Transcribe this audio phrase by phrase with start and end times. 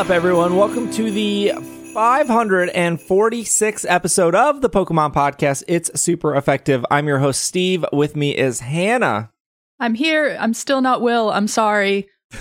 [0.00, 0.56] What's up, everyone?
[0.56, 1.52] Welcome to the
[1.94, 5.62] 546th episode of the Pokemon Podcast.
[5.68, 6.86] It's super effective.
[6.90, 7.84] I'm your host, Steve.
[7.92, 9.30] With me is Hannah.
[9.78, 10.38] I'm here.
[10.40, 11.30] I'm still not Will.
[11.30, 12.08] I'm sorry.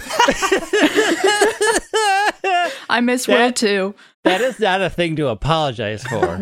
[2.89, 3.93] I miss Will That- too.
[4.23, 6.39] That is not a thing to apologize for.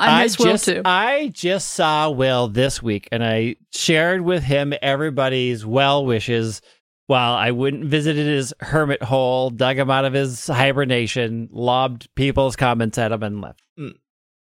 [0.00, 0.82] I miss Will just, too.
[0.84, 6.60] I just saw Will this week and I shared with him everybody's well wishes
[7.10, 12.54] while I wouldn't visited his hermit hole, dug him out of his hibernation, lobbed people's
[12.54, 13.62] comments at him, and left.
[13.76, 13.94] Mm.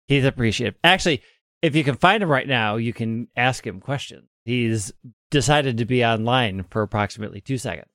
[0.08, 0.74] He's appreciative.
[0.84, 1.22] Actually,
[1.62, 4.28] if you can find him right now, you can ask him questions.
[4.46, 4.92] He's
[5.30, 7.92] decided to be online for approximately two seconds.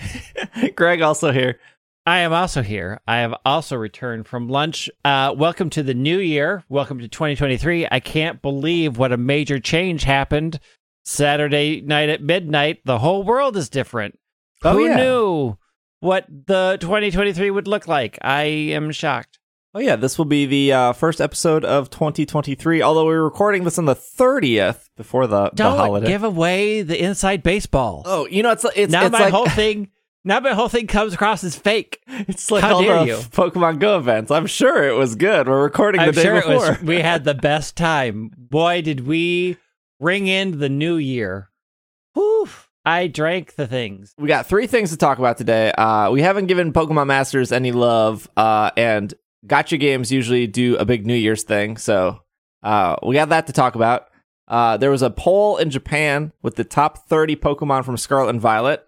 [0.76, 1.60] Greg also here.
[2.06, 3.02] I am also here.
[3.06, 4.88] I have also returned from lunch.
[5.04, 6.64] Uh, welcome to the new year.
[6.70, 7.86] Welcome to 2023.
[7.90, 10.58] I can't believe what a major change happened
[11.04, 12.80] Saturday night at midnight.
[12.84, 14.18] The whole world is different.
[14.64, 14.96] Oh, Who yeah.
[14.96, 15.56] knew
[16.00, 18.18] what the 2023 would look like?
[18.22, 19.38] I am shocked.
[19.72, 23.78] Oh, yeah, this will be the uh, first episode of 2023, although we're recording this
[23.78, 26.08] on the 30th before the, the Don't holiday.
[26.08, 28.02] give away the inside baseball.
[28.04, 29.88] oh, you know, it's, it's, now it's my like, whole thing.
[30.24, 32.00] Now my whole thing comes across as fake.
[32.08, 33.14] it's like How all the you.
[33.14, 34.30] Pokemon Go events.
[34.32, 35.48] I'm sure it was good.
[35.48, 36.52] We're recording the I'm day sure before.
[36.52, 36.82] it was.
[36.82, 38.30] We had the best time.
[38.36, 39.56] Boy, did we
[40.00, 41.50] ring in the new year.
[42.14, 42.48] Whew.
[42.84, 44.14] I drank the things.
[44.18, 45.70] we got three things to talk about today.
[45.72, 49.12] Uh, we haven't given Pokemon Masters any love, uh, and
[49.46, 51.76] gacha games usually do a big New Year's thing.
[51.76, 52.20] So
[52.62, 54.06] uh, we got that to talk about.
[54.48, 58.40] Uh, there was a poll in Japan with the top 30 Pokemon from Scarlet and
[58.40, 58.84] Violet.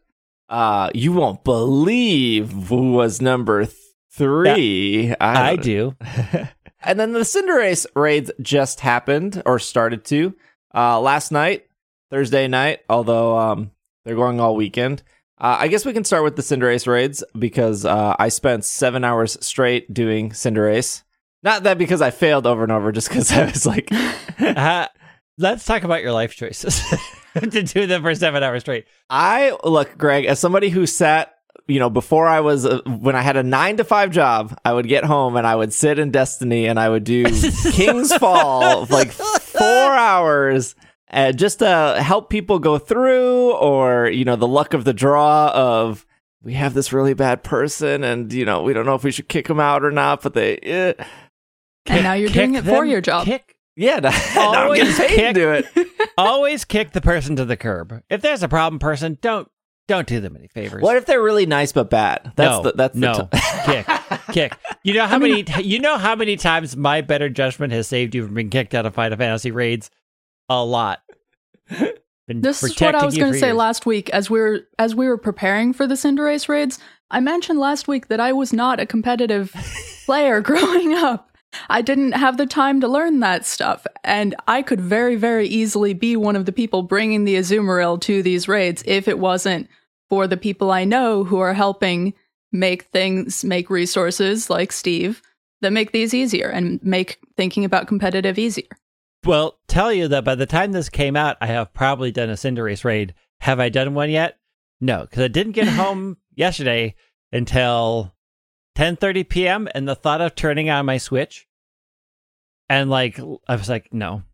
[0.49, 3.77] Uh, you won't believe who was number th-
[4.11, 5.15] three.
[5.21, 5.97] I, don't- do.
[6.83, 10.35] and then the Cinderace raids just happened or started to
[10.75, 11.67] uh, last night,
[12.11, 12.81] Thursday night.
[12.89, 13.71] Although um,
[14.05, 15.03] they're going all weekend.
[15.39, 19.03] Uh, I guess we can start with the Cinderace raids because uh, I spent seven
[19.03, 21.03] hours straight doing Cinderace.
[21.43, 23.91] Not that because I failed over and over, just because I was like,
[24.41, 24.87] Uh,
[25.39, 26.83] let's talk about your life choices
[27.35, 28.87] to do them for seven hours straight.
[29.09, 31.35] I look, Greg, as somebody who sat,
[31.69, 34.73] you know, before I was, uh, when I had a nine to five job, I
[34.73, 37.25] would get home and I would sit in Destiny and I would do
[37.73, 39.13] King's Fall like
[39.63, 40.75] four hours.
[41.11, 45.51] Uh, just to help people go through, or you know, the luck of the draw
[45.55, 46.07] of
[46.43, 49.29] we have this really bad person, and you know, we don't know if we should
[49.29, 50.23] kick them out or not.
[50.23, 50.95] But they, eh.
[51.87, 53.27] and now you're doing it for your job.
[53.27, 56.11] Kick, yeah, now, now I'm Always getting paid to do it.
[56.17, 58.03] always kick the person to the curb.
[58.09, 59.49] If there's a problem person, don't
[59.93, 60.83] don't do them any favors.
[60.83, 62.33] What if they're really nice but bad?
[62.37, 63.83] That's no, the that's no the t-
[64.33, 64.59] kick, kick.
[64.83, 68.25] You know how many you know how many times my better judgment has saved you
[68.25, 69.91] from being kicked out of Final Fantasy raids?
[70.49, 71.03] A lot.
[72.29, 73.57] Been This is what I was going to say years.
[73.57, 76.79] last week as we were as we were preparing for the Cinderace raids.
[77.11, 79.53] I mentioned last week that I was not a competitive
[80.07, 81.29] player growing up.
[81.69, 85.93] I didn't have the time to learn that stuff, and I could very, very easily
[85.93, 89.69] be one of the people bringing the Azumarill to these raids if it wasn't
[90.13, 92.13] for the people I know who are helping
[92.53, 95.23] make things, make resources like Steve
[95.63, 98.69] that make these easier and make thinking about competitive easier.
[99.25, 102.35] Well, tell you that by the time this came out, I have probably done a
[102.35, 103.15] Cinderace raid.
[103.41, 104.39] Have I done one yet?
[104.83, 106.95] No, because I didn't get home yesterday
[107.33, 108.13] until
[108.77, 109.67] 10:30 p.m.
[109.75, 111.49] And the thought of turning on my Switch,
[112.69, 113.19] and like
[113.49, 114.25] I was like, no,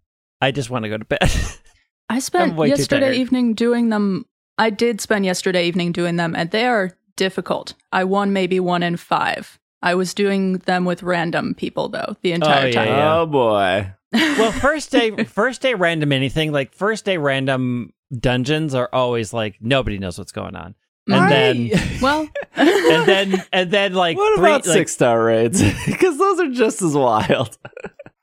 [0.41, 1.21] I just want to go to bed.
[2.09, 4.25] I spent yesterday evening doing them.
[4.59, 7.75] I did spend yesterday evening doing them, and they are difficult.
[7.93, 9.59] I won maybe one in five.
[9.83, 12.89] I was doing them with random people though the oh, entire yeah, time.
[12.89, 13.19] yeah.
[13.19, 13.93] Oh boy.
[14.13, 19.57] well, first day, first day random anything like first day random dungeons are always like
[19.61, 20.75] nobody knows what's going on,
[21.07, 21.71] and I- then
[22.03, 25.63] Well, and then and then like what three, about like, six star raids?
[25.87, 27.57] Because those are just as wild.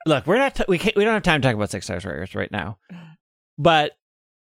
[0.05, 1.99] look, we're not t- we can't we don't have time to talk about six star
[2.03, 2.79] rares right now,
[3.57, 3.97] but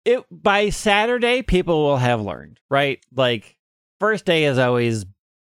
[0.08, 2.98] it by Saturday people will have learned right.
[3.14, 3.56] Like
[4.00, 5.04] first day is always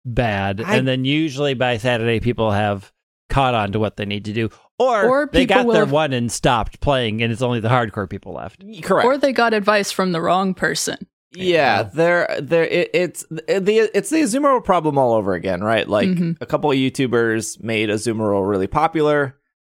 [0.06, 2.92] bad, I- and then usually by Saturday people have
[3.30, 4.50] caught on to what they need to do,
[4.80, 7.68] or, Or they people got their have- one and stopped playing, and it's only the
[7.70, 8.64] hardcore people left.
[8.84, 9.06] Correct.
[9.06, 10.98] or they got advice from the wrong person.
[11.34, 15.88] yeah, there, they're they're it, it's the it's the Azumarill problem all over again, right?
[15.88, 16.38] Like Mhm.
[16.40, 19.36] a couple of YouTubers made Azumarill really popular,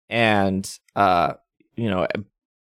[0.09, 1.33] and uh,
[1.75, 2.07] you know,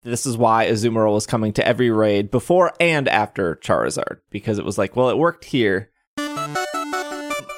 [0.02, 4.64] this is why Azumarill was coming to every raid before and after Charizard because it
[4.64, 5.90] was like, well, it worked here.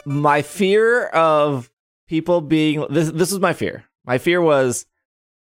[0.07, 1.71] My fear of
[2.09, 3.85] people being this this was my fear.
[4.05, 4.85] My fear was,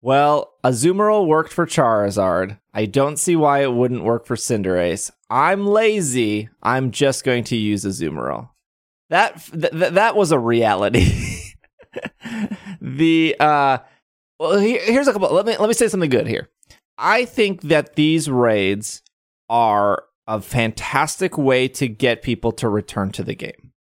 [0.01, 2.59] well, Azumarill worked for Charizard.
[2.73, 5.11] I don't see why it wouldn't work for Cinderace.
[5.29, 6.49] I'm lazy.
[6.63, 8.49] I'm just going to use Azumarill.
[9.11, 11.43] that th- th- that was a reality.
[12.81, 13.79] the uh,
[14.39, 15.31] well, here, here's a couple.
[15.31, 16.49] Let me let me say something good here.
[16.99, 19.03] I think that these raids
[19.49, 23.73] are a fantastic way to get people to return to the game.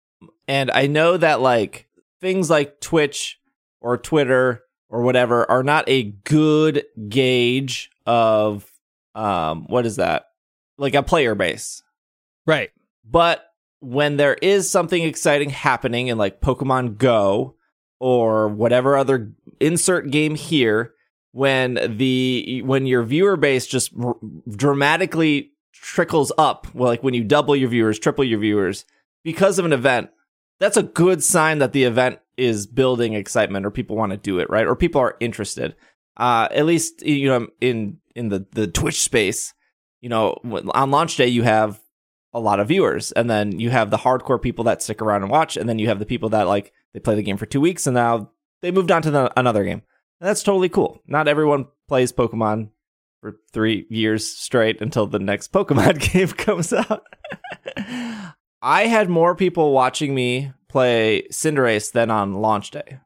[0.46, 1.88] And I know that like
[2.20, 3.38] things like Twitch
[3.80, 8.70] or Twitter or whatever are not a good gauge of
[9.14, 10.26] um what is that?
[10.76, 11.82] Like a player base.
[12.46, 12.70] Right.
[13.08, 13.44] But
[13.80, 17.56] when there is something exciting happening in like Pokemon Go
[18.00, 20.93] or whatever other insert game here,
[21.34, 24.14] when the when your viewer base just r-
[24.48, 28.84] dramatically trickles up, well, like when you double your viewers, triple your viewers
[29.24, 30.10] because of an event,
[30.60, 34.38] that's a good sign that the event is building excitement or people want to do
[34.38, 34.64] it, right?
[34.64, 35.74] Or people are interested.
[36.16, 39.54] Uh, at least you know in in the the Twitch space,
[40.00, 40.38] you know,
[40.72, 41.80] on launch day you have
[42.32, 45.32] a lot of viewers, and then you have the hardcore people that stick around and
[45.32, 47.60] watch, and then you have the people that like they play the game for two
[47.60, 48.30] weeks and now
[48.62, 49.82] they moved on to the, another game.
[50.24, 51.02] And that's totally cool.
[51.06, 52.70] Not everyone plays Pokemon
[53.20, 57.04] for three years straight until the next Pokemon game comes out.
[58.62, 63.00] I had more people watching me play Cinderace than on launch day.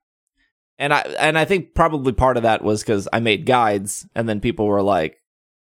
[0.78, 4.28] And I and I think probably part of that was because I made guides, and
[4.28, 5.16] then people were like,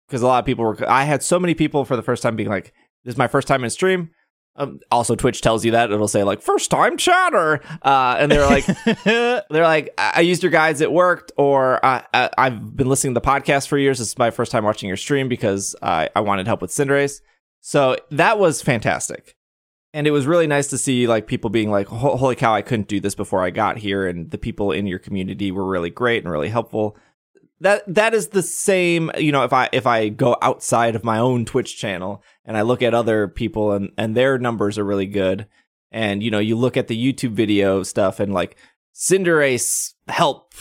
[0.07, 0.89] because a lot of people were.
[0.89, 2.73] I had so many people for the first time being like,
[3.03, 4.09] "This is my first time in stream."
[4.55, 8.45] Um, also, Twitch tells you that it'll say like first time chatter, uh, and they're
[8.45, 8.65] like,
[9.03, 13.13] they're like, I-, I used your guides, it worked, or I, I- have been listening
[13.15, 13.97] to the podcast for years.
[13.99, 17.21] This is my first time watching your stream because I I wanted help with Cinderace.
[17.61, 19.35] So that was fantastic
[19.93, 22.87] and it was really nice to see like people being like holy cow i couldn't
[22.87, 26.23] do this before i got here and the people in your community were really great
[26.23, 26.97] and really helpful
[27.63, 31.17] that that is the same you know if i if i go outside of my
[31.17, 35.07] own twitch channel and i look at other people and and their numbers are really
[35.07, 35.47] good
[35.91, 38.55] and you know you look at the youtube video stuff and like
[38.93, 40.53] cinderace help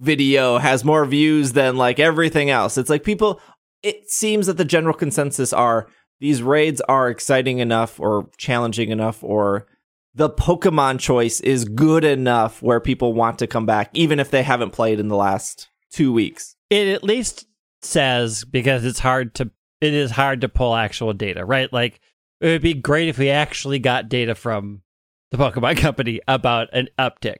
[0.00, 2.78] video has more views than like everything else.
[2.78, 3.40] It's like people
[3.82, 5.88] it seems that the general consensus are
[6.20, 9.66] these raids are exciting enough or challenging enough or
[10.14, 14.42] the Pokemon choice is good enough where people want to come back, even if they
[14.42, 16.56] haven't played in the last two weeks.
[16.70, 17.46] It at least
[17.82, 19.50] says because it's hard to
[19.80, 21.72] it is hard to pull actual data, right?
[21.72, 22.00] Like
[22.40, 24.82] it would be great if we actually got data from
[25.30, 27.38] the Pokemon Company about an uptick.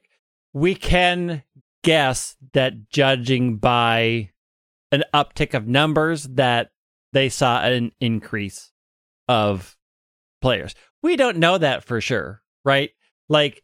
[0.53, 1.43] We can
[1.83, 4.31] guess that judging by
[4.91, 6.71] an uptick of numbers that
[7.13, 8.73] they saw an increase
[9.29, 9.77] of
[10.41, 10.75] players.
[11.03, 12.91] We don't know that for sure, right?
[13.29, 13.63] Like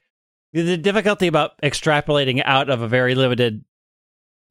[0.52, 3.64] the difficulty about extrapolating out of a very limited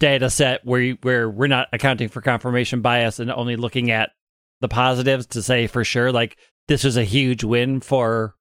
[0.03, 4.11] data set where you, where we're not accounting for confirmation bias and only looking at
[4.59, 8.35] the positives to say for sure like this was a huge win for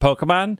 [0.00, 0.58] Pokemon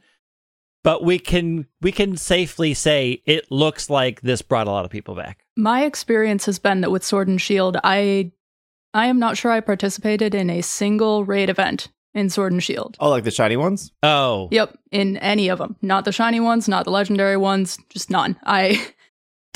[0.83, 4.91] but we can we can safely say it looks like this brought a lot of
[4.91, 5.45] people back.
[5.57, 8.33] My experience has been that with Sword and Shield, I
[8.95, 12.97] I am not sure I participated in a single raid event in Sword and Shield.
[12.99, 13.93] Oh, like the shiny ones?
[14.03, 14.49] Oh.
[14.51, 15.77] Yep, in any of them.
[15.81, 18.37] Not the shiny ones, not the legendary ones, just none.
[18.45, 18.85] I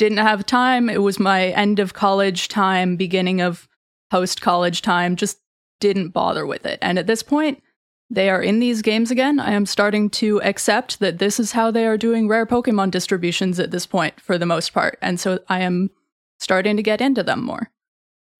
[0.02, 0.90] didn't have time.
[0.90, 3.68] It was my end of college time, beginning of
[4.11, 5.14] post college time.
[5.14, 5.38] Just
[5.78, 6.80] didn't bother with it.
[6.82, 7.62] And at this point,
[8.11, 9.38] they are in these games again.
[9.38, 13.61] I am starting to accept that this is how they are doing rare Pokemon distributions
[13.61, 14.99] at this point for the most part.
[15.00, 15.88] And so I am
[16.40, 17.71] starting to get into them more.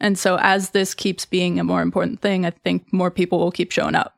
[0.01, 3.53] And so as this keeps being a more important thing, I think more people will
[3.53, 4.17] keep showing up.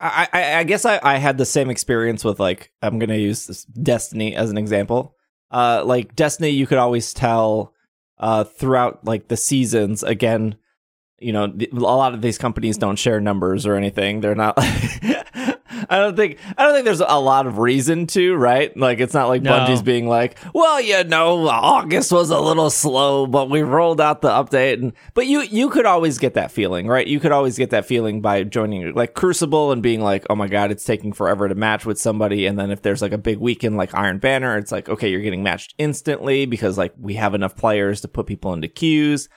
[0.00, 3.66] I, I, I guess I, I had the same experience with like I'm gonna use
[3.66, 5.17] Destiny as an example.
[5.50, 7.72] Uh, like Destiny, you could always tell
[8.18, 10.02] uh, throughout like the seasons.
[10.02, 10.56] Again,
[11.18, 14.20] you know, a lot of these companies don't share numbers or anything.
[14.20, 14.58] They're not.
[15.90, 18.76] I don't think I don't think there's a lot of reason to, right?
[18.76, 19.52] Like it's not like No.
[19.52, 24.20] Bungie's being like, well, you know, August was a little slow, but we rolled out
[24.20, 27.06] the update and but you you could always get that feeling, right?
[27.06, 30.48] You could always get that feeling by joining like Crucible and being like, "Oh my
[30.48, 33.38] god, it's taking forever to match with somebody." And then if there's like a big
[33.38, 37.34] weekend like Iron Banner, it's like, "Okay, you're getting matched instantly because like we have
[37.34, 39.28] enough players to put people into queues."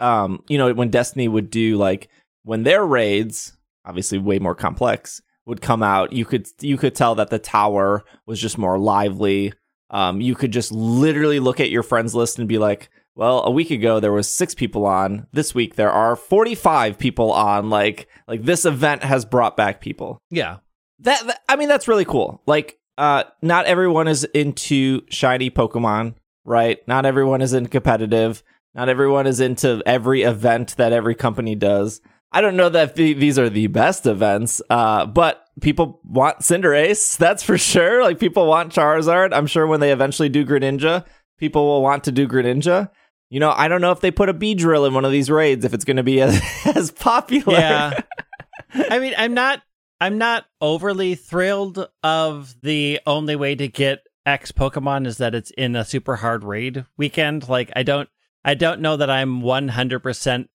[0.00, 2.08] Um, you know, when Destiny would do like
[2.42, 7.14] when their raids, obviously way more complex, would come out, you could you could tell
[7.14, 9.52] that the tower was just more lively.
[9.90, 13.50] Um, you could just literally look at your friends list and be like, "Well, a
[13.50, 15.28] week ago there was six people on.
[15.32, 17.70] This week there are forty-five people on.
[17.70, 20.18] Like, like this event has brought back people.
[20.30, 20.58] Yeah.
[21.00, 22.42] That, that I mean, that's really cool.
[22.46, 26.78] Like, uh, not everyone is into shiny Pokemon, right?
[26.88, 28.42] Not everyone is in competitive.
[28.74, 32.00] Not everyone is into every event that every company does.
[32.32, 37.16] I don't know that the, these are the best events, uh, but people want Cinderace,
[37.18, 38.02] that's for sure.
[38.02, 39.32] Like people want Charizard.
[39.32, 41.04] I'm sure when they eventually do Greninja,
[41.38, 42.90] people will want to do Greninja.
[43.30, 45.64] You know, I don't know if they put a Beedrill in one of these raids
[45.64, 47.54] if it's going to be as, as popular.
[47.54, 48.00] Yeah.
[48.74, 49.62] I mean, I'm not
[50.00, 55.50] I'm not overly thrilled of the only way to get X Pokemon is that it's
[55.52, 57.48] in a super hard raid weekend.
[57.48, 58.08] Like I don't
[58.44, 60.48] I don't know that I'm 100%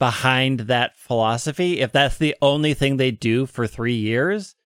[0.00, 1.78] behind that philosophy.
[1.80, 4.56] If that's the only thing they do for 3 years,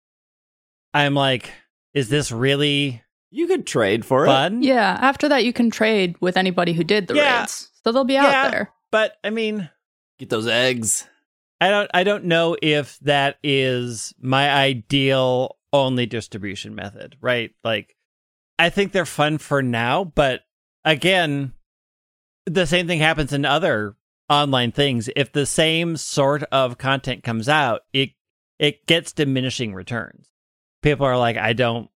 [0.95, 1.51] I'm like
[1.93, 4.63] is this really you could trade for fun?
[4.63, 4.67] it.
[4.67, 7.41] Yeah, after that you can trade with anybody who did the Yeah.
[7.41, 7.69] raids.
[7.83, 8.25] So they'll be Yeah.
[8.25, 8.71] out there.
[8.91, 9.69] But I mean,
[10.17, 11.07] Get those eggs.
[11.61, 17.51] I don't I don't know if that is my ideal only distribution method, right?
[17.63, 17.95] Like
[18.57, 20.41] I think they're fun for now, but
[20.85, 21.51] again,
[22.45, 23.95] the same thing happens in other
[24.29, 25.09] online things.
[25.15, 28.11] If the same sort of content comes out, it
[28.59, 30.31] it gets diminishing returns.
[30.81, 31.89] People are like, I don't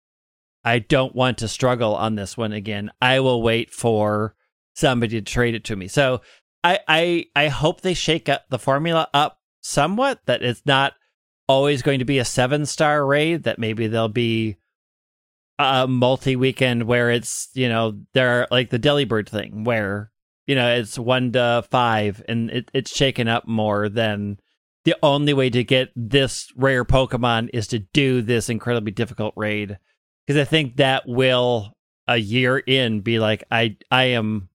[0.63, 2.91] I don't want to struggle on this one again.
[3.01, 4.35] I will wait for
[4.73, 5.87] somebody to trade it to me.
[5.87, 6.21] So
[6.63, 10.93] I I I hope they shake up the formula up somewhat that it's not
[11.47, 14.57] always going to be a seven star raid that maybe there'll be
[15.57, 20.11] a multi weekend where it's you know they're like the Delibird thing where
[20.49, 24.39] you know it's one to five and it, it's shaken up more than
[24.83, 29.77] the only way to get this rare Pokemon is to do this incredibly difficult raid
[30.25, 31.77] because I think that will
[32.07, 34.49] a year in be like I I am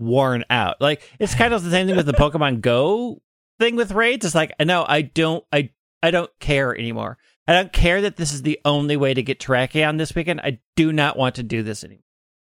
[0.00, 0.80] worn out.
[0.80, 3.22] Like it's kind of the same thing with the Pokemon Go
[3.60, 4.26] thing with raids.
[4.26, 5.70] It's like no, I don't I
[6.02, 7.16] I don't care anymore.
[7.46, 10.40] I don't care that this is the only way to get Terrakion this weekend.
[10.40, 12.02] I do not want to do this anymore.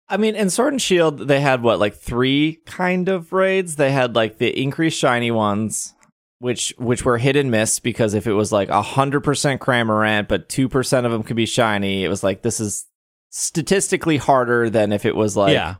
[0.10, 3.76] I mean, in Sword and Shield, they had what, like three kind of raids?
[3.76, 5.94] They had like the increased shiny ones,
[6.40, 10.50] which which were hit and miss because if it was like hundred percent Cramorant, but
[10.50, 12.88] two percent of them could be shiny, it was like this is
[13.30, 15.76] statistically harder than if it was like yeah.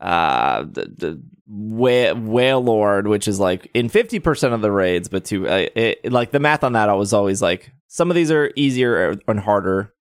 [0.00, 5.48] uh the, the whale, Wailord which is like in 50% of the raids but to
[5.48, 8.52] uh, it, like the math on that i was always like some of these are
[8.54, 9.92] easier and harder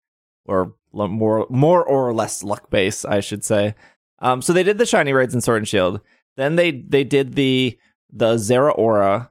[0.46, 3.76] or more more or less luck based i should say.
[4.20, 6.02] Um so they did the shiny raids in sword and shield.
[6.36, 7.78] Then they they did the
[8.12, 9.30] the Zeraora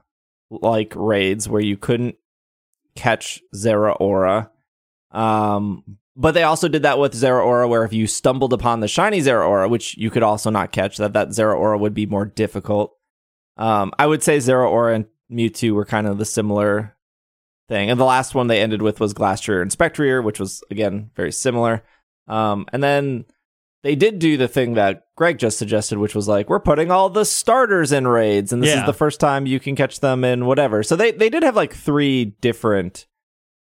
[0.49, 2.15] like raids where you couldn't
[2.95, 4.49] catch Zeraora.
[5.11, 9.19] Um but they also did that with Zeraora, where if you stumbled upon the shiny
[9.19, 12.97] Zeraora, which you could also not catch, that that Zeraora would be more difficult.
[13.55, 16.96] Um, I would say Zeraora and Mewtwo were kind of the similar
[17.67, 21.11] thing, and the last one they ended with was Glastrier and Spectrier, which was again
[21.15, 21.83] very similar.
[22.27, 23.25] Um, and then
[23.83, 27.09] they did do the thing that Greg just suggested, which was like we're putting all
[27.09, 28.81] the starters in raids, and this Yeah.
[28.81, 30.83] is the first time you can catch them in whatever.
[30.83, 33.05] So they they did have like three different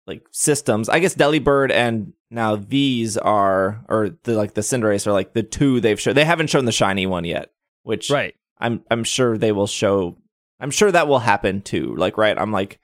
[0.08, 0.90] like systems.
[0.90, 5.44] I guess Delibird and now these are or the like the Cinderace are like the
[5.44, 6.16] two they've shown.
[6.16, 7.52] They haven't shown the shiny one yet,
[7.84, 8.36] which Right.
[8.60, 10.18] I'm I'm sure they will show.
[10.60, 11.96] I'm sure that will happen too.
[11.96, 12.80] Like right, I'm like.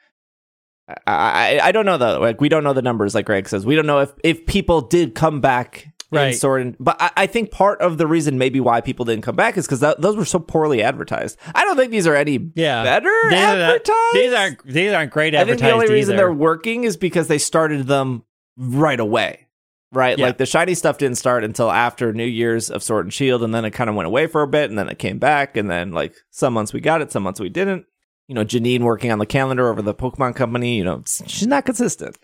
[1.07, 2.19] I, I I don't know though.
[2.19, 3.13] Like we don't know the numbers.
[3.15, 6.35] Like Greg says, we don't know if if people did come back in Right.
[6.35, 6.61] Sword.
[6.63, 9.57] And, but I, I think part of the reason maybe why people didn't come back
[9.57, 11.37] is because those were so poorly advertised.
[11.53, 12.83] I don't think these are any Yeah.
[12.83, 13.95] better These are not- advertised.
[14.15, 16.23] These aren't these aren't great I think the only reason either.
[16.23, 18.23] they're working is because they started them
[18.57, 19.45] right away.
[19.91, 20.17] Right?
[20.19, 20.27] Yeah.
[20.27, 23.53] Like the shiny stuff didn't start until after New Year's of Sword and Shield, and
[23.55, 25.67] then it kind of went away for a bit, and then it came back, and
[25.69, 27.85] then like some months we got it, some months we didn't.
[28.29, 31.65] You know, Janine working on the calendar over the Pokemon Company, you know, she's not
[31.65, 32.15] consistent.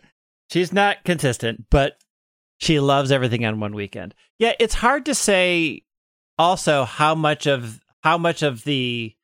[0.51, 1.97] She's not consistent, but
[2.59, 4.13] she loves everything on one weekend.
[4.38, 5.81] Yeah, it's hard to say
[6.38, 9.15] also how much of how much of the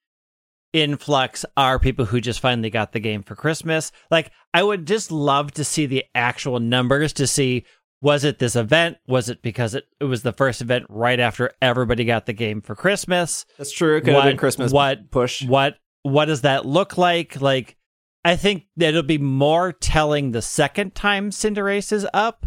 [0.73, 3.91] influx are people who just finally got the game for Christmas.
[4.09, 7.63] Like I would just love to see the actual numbers to see
[8.01, 8.97] was it this event?
[9.07, 12.59] Was it because it, it was the first event right after everybody got the game
[12.61, 13.45] for Christmas?
[13.59, 13.97] That's true.
[13.97, 15.43] It could have been Christmas what- push.
[15.45, 17.39] what what does that look like?
[17.39, 17.77] Like
[18.23, 22.45] i think that it'll be more telling the second time cinderace is up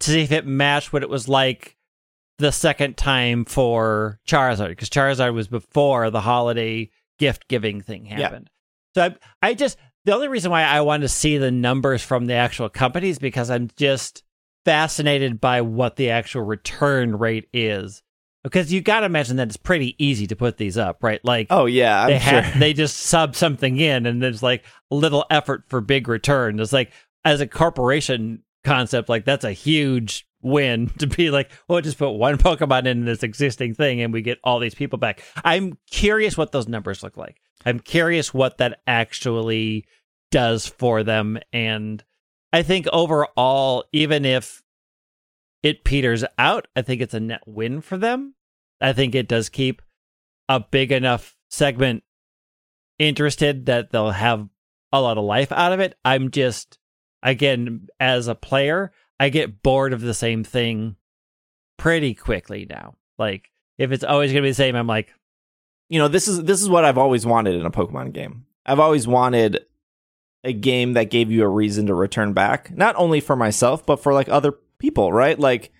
[0.00, 1.76] to see if it matched what it was like
[2.38, 6.88] the second time for charizard because charizard was before the holiday
[7.18, 8.48] gift giving thing happened.
[8.94, 9.02] So
[9.42, 12.34] I, I just the only reason why i wanted to see the numbers from the
[12.34, 14.22] actual companies because i'm just
[14.64, 18.02] fascinated by what the actual return rate is
[18.44, 21.48] because you got to imagine that it's pretty easy to put these up right like
[21.50, 22.40] Oh yeah, I'm they sure.
[22.40, 26.60] had they just sub something in and there's like little effort for big return.
[26.60, 26.92] It's like
[27.24, 32.10] as a corporation concept, like that's a huge win to be like, well, just put
[32.10, 35.22] one Pokemon in this existing thing and we get all these people back.
[35.44, 39.84] I'm curious what those numbers look like I'm curious what that actually
[40.30, 41.38] does for them.
[41.52, 42.02] And
[42.52, 44.62] I think overall, even if
[45.62, 48.34] it peters out, I think it's a net win for them.
[48.80, 49.82] I think it does keep
[50.48, 52.04] a big enough segment
[52.98, 54.48] interested that they'll have
[54.92, 55.96] a lot of life out of it.
[56.04, 56.78] I'm just,
[57.22, 60.96] again, as a player, I get bored of the same thing
[61.76, 62.94] pretty quickly now.
[63.18, 65.12] Like, if it's always going to be the same, I'm like,
[65.88, 68.46] you know, this is this is what I've always wanted in a Pokemon game.
[68.66, 69.64] I've always wanted
[70.44, 73.96] a game that gave you a reason to return back, not only for myself but
[73.96, 75.38] for like other people, right?
[75.38, 75.72] Like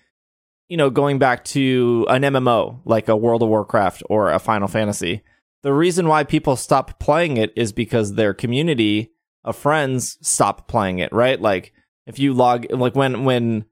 [0.67, 4.67] you know, going back to an MMO like a World of Warcraft or a Final
[4.67, 5.23] Fantasy.
[5.61, 9.11] The reason why people stop playing it is because their community
[9.43, 11.41] of friends stop playing it, right?
[11.41, 11.73] Like
[12.05, 13.65] if you log like when when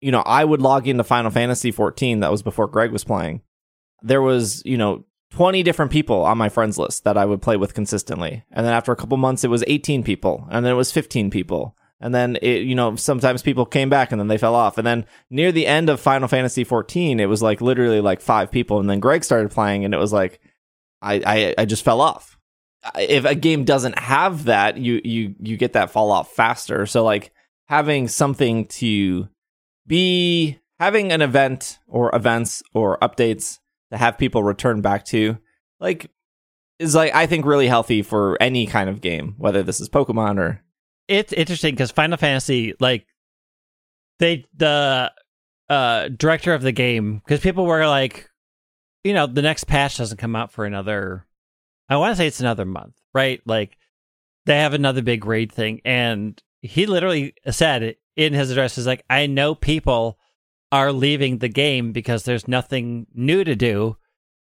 [0.00, 3.42] you know, I would log into Final Fantasy 14 that was before Greg was playing.
[4.02, 7.56] There was, you know, 20 different people on my friends list that I would play
[7.56, 8.44] with consistently.
[8.52, 10.46] And then after a couple months, it was 18 people.
[10.50, 11.76] And then it was 15 people.
[12.00, 14.76] And then it, you know, sometimes people came back and then they fell off.
[14.76, 18.50] And then near the end of Final Fantasy 14, it was like literally like five
[18.50, 18.80] people.
[18.80, 20.40] And then Greg started playing and it was like,
[21.00, 22.38] I, I, I just fell off.
[22.98, 26.86] If a game doesn't have that, you, you, you get that fall off faster.
[26.86, 27.32] So like
[27.66, 29.28] having something to
[29.86, 33.58] be having an event or events or updates
[33.90, 35.38] to have people return back to
[35.80, 36.10] like
[36.78, 40.38] is like I think really healthy for any kind of game, whether this is Pokemon
[40.38, 40.62] or
[41.08, 43.06] it's interesting because Final Fantasy, like
[44.18, 45.12] they the
[45.68, 48.28] uh director of the game, because people were like,
[49.04, 51.26] you know, the next patch doesn't come out for another.
[51.88, 53.40] I want to say it's another month, right?
[53.46, 53.76] Like
[54.46, 59.04] they have another big raid thing, and he literally said in his address, "Is like
[59.08, 60.18] I know people."
[60.72, 63.96] are leaving the game because there's nothing new to do.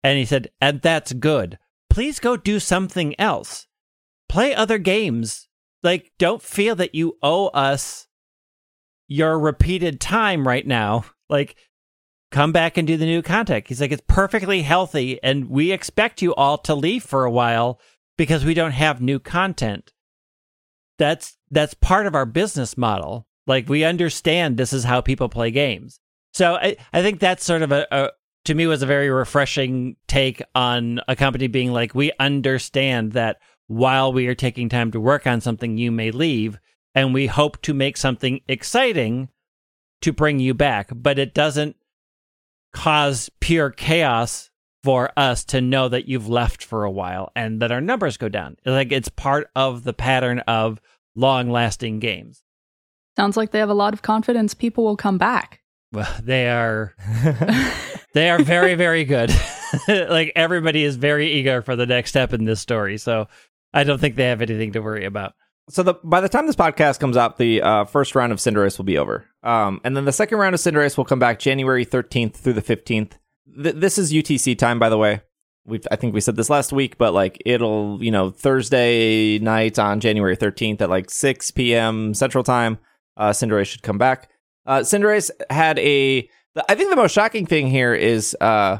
[0.02, 1.58] And he said, and that's good.
[1.90, 3.66] Please go do something else.
[4.28, 5.45] Play other games.
[5.82, 8.06] Like, don't feel that you owe us
[9.08, 11.04] your repeated time right now.
[11.28, 11.56] Like,
[12.30, 13.66] come back and do the new content.
[13.68, 17.80] He's like, it's perfectly healthy, and we expect you all to leave for a while
[18.16, 19.92] because we don't have new content.
[20.98, 23.26] That's that's part of our business model.
[23.46, 26.00] Like we understand this is how people play games.
[26.32, 28.10] So I, I think that's sort of a, a
[28.46, 33.38] to me was a very refreshing take on a company being like, we understand that
[33.66, 36.58] while we are taking time to work on something, you may leave,
[36.94, 39.28] and we hope to make something exciting
[40.02, 41.76] to bring you back, but it doesn't
[42.72, 44.50] cause pure chaos
[44.84, 48.28] for us to know that you've left for a while and that our numbers go
[48.28, 48.56] down.
[48.64, 50.80] Like it's part of the pattern of
[51.16, 52.44] long lasting games.
[53.16, 55.62] Sounds like they have a lot of confidence people will come back.
[55.90, 56.94] Well, they are
[58.14, 59.34] they are very very good.
[59.88, 63.26] like everybody is very eager for the next step in this story, so
[63.76, 65.34] I don't think they have anything to worry about.
[65.68, 68.78] So the by the time this podcast comes out, the uh, first round of Cinderace
[68.78, 71.84] will be over, um, and then the second round of Cinderace will come back January
[71.84, 73.18] thirteenth through the fifteenth.
[73.62, 75.22] Th- this is UTC time, by the way.
[75.66, 79.78] We I think we said this last week, but like it'll you know Thursday night
[79.78, 82.14] on January thirteenth at like six p.m.
[82.14, 82.78] Central Time.
[83.16, 84.30] Uh, Cinderace should come back.
[84.66, 86.28] Uh, Cinderace had a.
[86.68, 88.78] I think the most shocking thing here is uh,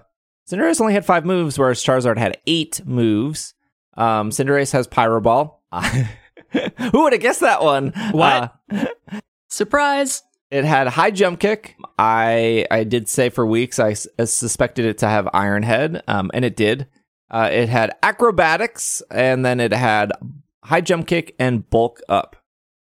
[0.49, 3.55] Cinderace only had five moves, whereas Charizard had eight moves.
[3.97, 5.63] Um, Cinderace has Pyro Ball.
[5.73, 7.93] Who would have guessed that one?
[8.13, 8.55] What?
[8.73, 8.87] Uh,
[9.49, 10.23] Surprise!
[10.51, 11.77] It had high jump kick.
[11.99, 16.31] I I did say for weeks I, s- suspected it to have Iron Head, um,
[16.35, 16.87] and it did.
[17.31, 20.13] Uh, it had acrobatics, and then it had
[20.65, 22.37] high jump kick and bulk up.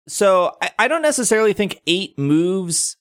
[0.08, 2.96] So I, I don't necessarily think eight moves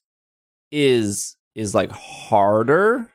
[0.72, 3.10] is is like harder.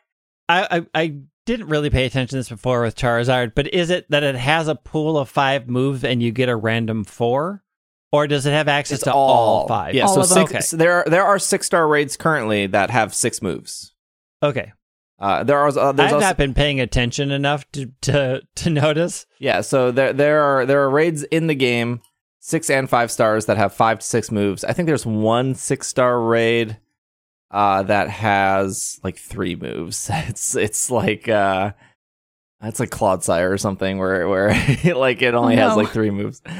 [0.47, 4.09] I, I I didn't really pay attention to this before with Charizard, but is it
[4.09, 7.63] that it has a pool of five moves and you get a random four?
[8.11, 9.95] Or does it have access It's to all, five?
[9.95, 10.59] Yeah, All so of six, Okay.
[10.59, 13.93] so there are there are six star raids currently that have six moves.
[14.43, 14.73] Okay.
[15.17, 18.69] Uh, there are uh, there's I've also, not been paying attention enough to, to to
[18.69, 19.25] notice.
[19.39, 22.01] Yeah, so there there are there are raids in the game,
[22.39, 24.63] six and five stars that have five to six moves.
[24.65, 26.77] I think there's one six star raid
[27.51, 30.09] uh that has like three moves.
[30.27, 31.73] It's it's like uh
[32.63, 34.49] it's like Clodsire or something where where
[34.95, 36.41] like it only Oh, has like three moves.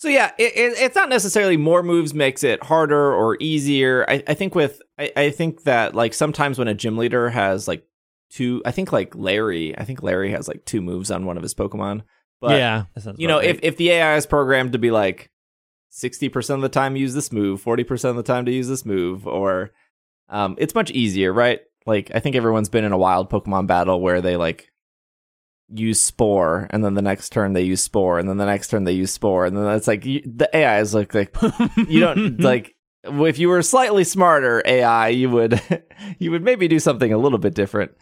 [0.00, 4.06] So yeah, it, it, it's not necessarily more moves makes it harder or easier.
[4.08, 7.66] I, I think with I, I think that like sometimes when a gym leader has
[7.66, 7.84] like
[8.30, 11.42] two, I think like Larry, I think Larry has like two moves on one of
[11.42, 12.02] his Pokemon.
[12.40, 12.84] But yeah.
[13.16, 15.32] you know, about if if the AI is programmed to be like
[15.88, 18.68] sixty percent of the time use this move, forty percent of the time to use
[18.68, 19.72] this move, or
[20.28, 21.60] um, it's much easier, right?
[21.86, 24.70] Like I think everyone's been in a wild Pokemon battle where they like
[25.72, 28.84] use spore and then the next turn they use spore and then the next turn
[28.84, 31.34] they use spore and then it's like you, the ai is like like
[31.88, 35.60] you don't like if you were slightly smarter ai you would
[36.18, 37.92] you would maybe do something a little bit different.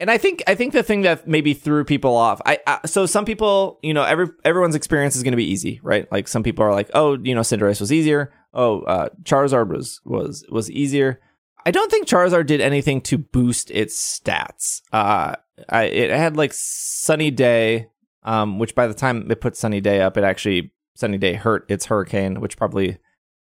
[0.00, 3.04] And i think i think the thing that maybe threw people off i, I so
[3.06, 6.10] some people you know every everyone's experience is going to be easy right?
[6.10, 8.32] Like some people are like oh you know cinderace was easier.
[8.54, 11.20] Oh uh charizard was was was easier
[11.66, 14.82] I don't think Charizard did anything to boost its stats.
[14.92, 15.36] Uh,
[15.68, 17.88] I, it had like Sunny Day,
[18.22, 21.64] um, which by the time it put Sunny Day up, it actually Sunny Day hurt
[21.70, 22.98] its Hurricane, which probably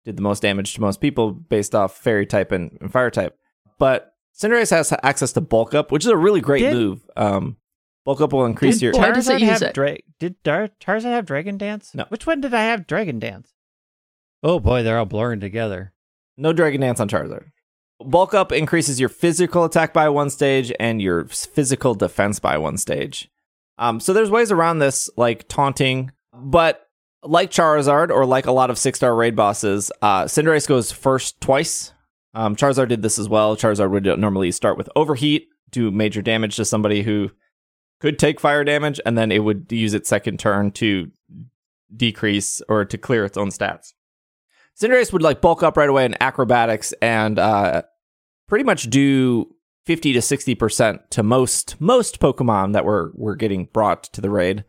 [0.05, 3.37] did the most damage to most people based off Fairy type and, and Fire type.
[3.77, 7.01] But Cinderace has access to Bulk Up, which is a really great Did- move.
[7.17, 7.57] Um,
[8.05, 8.93] bulk Up will increase Did your.
[8.93, 9.73] Why does it use have it?
[9.73, 11.93] Dra- did Dar- Charizard have Dragon Dance?
[11.93, 12.05] No.
[12.09, 13.53] Which one did I have Dragon Dance?
[14.43, 15.93] Oh boy, they're all blurring together.
[16.37, 17.47] No Dragon Dance on Charizard.
[17.99, 22.77] Bulk Up increases your physical attack by one stage and your physical defense by one
[22.77, 23.29] stage.
[23.77, 26.87] Um, so there's ways around this, like taunting, but
[27.23, 31.41] like Charizard or like a lot of six star raid bosses, uh, Cinderace goes first
[31.41, 31.93] twice.
[32.33, 33.55] Um, Charizard did this as well.
[33.55, 37.31] Charizard would normally start with Overheat, do major damage to somebody who
[37.99, 41.11] could take fire damage, and then it would use its second turn to
[41.95, 43.93] decrease or to clear its own stats.
[44.79, 47.81] Cinderace would like bulk up right away in acrobatics and uh,
[48.47, 49.47] pretty much do
[49.85, 54.65] 50 to 60% to most most Pokemon that were were getting brought to the raid.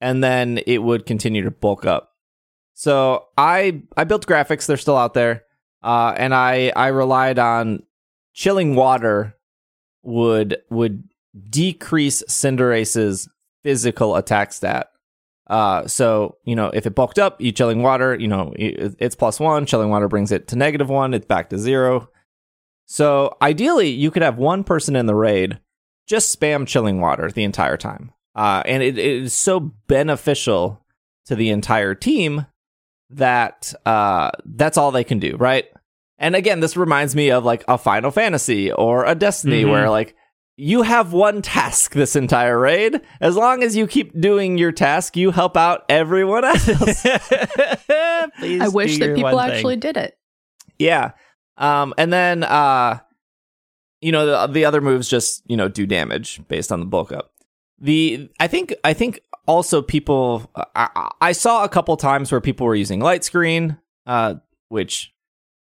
[0.00, 2.12] And then it would continue to bulk up.
[2.74, 5.44] So I I built graphics, they're still out there.
[5.82, 7.82] Uh, and I I relied on
[8.34, 9.36] chilling water
[10.02, 11.02] would would
[11.50, 13.28] decrease Cinderace's
[13.64, 14.88] physical attack stat.
[15.48, 19.40] Uh, so you know, if it bulked up, you chilling water, you know, it's plus
[19.40, 19.64] one.
[19.66, 21.14] Chilling water brings it to negative one.
[21.14, 22.10] It's back to zero.
[22.86, 25.58] So ideally, you could have one person in the raid
[26.06, 30.82] just spam chilling water the entire time, uh, and it, it is so beneficial
[31.26, 32.46] to the entire team
[33.10, 35.66] that uh, that's all they can do, right?
[36.18, 39.70] And again, this reminds me of like a Final Fantasy or a Destiny, Mhm.
[39.70, 40.14] where like
[40.60, 43.00] you have one task this entire raid.
[43.20, 46.64] As long as you keep doing your task, you help out everyone else.
[48.38, 49.56] Please I wish that people one thing.
[49.56, 50.18] actually did it.
[50.78, 51.12] yeah.
[51.56, 52.98] Um, and then uh,
[54.00, 57.12] you know the the other moves just you know do damage based on the bulk
[57.12, 57.32] up.
[57.80, 62.66] The I think I think also people I, I saw a couple times where people
[62.66, 64.34] were using light screen, uh,
[64.68, 65.12] which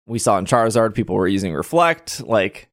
[0.06, 0.94] we saw in Charizard.
[0.94, 2.70] People were using reflect, like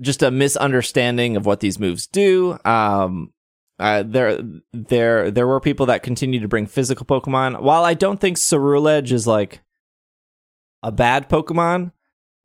[0.00, 2.58] just a misunderstanding of what these moves do.
[2.64, 3.32] Um,
[3.78, 4.38] uh, there,
[4.72, 7.62] there, there were people that continued to bring physical Pokemon.
[7.62, 9.62] While I don't think Ceruledge is like
[10.82, 11.92] a bad Pokemon,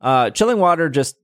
[0.00, 1.16] uh, Chilling Water just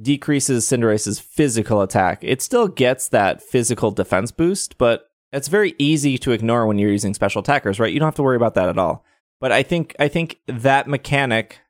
[0.00, 2.18] decreases Cinderace's physical attack.
[2.22, 6.90] It still gets that physical defense boost, but it's very easy to ignore when you're
[6.90, 7.92] using special attackers, right?
[7.92, 9.04] You don't have to worry about that at all.
[9.40, 11.60] But I think I think that mechanic,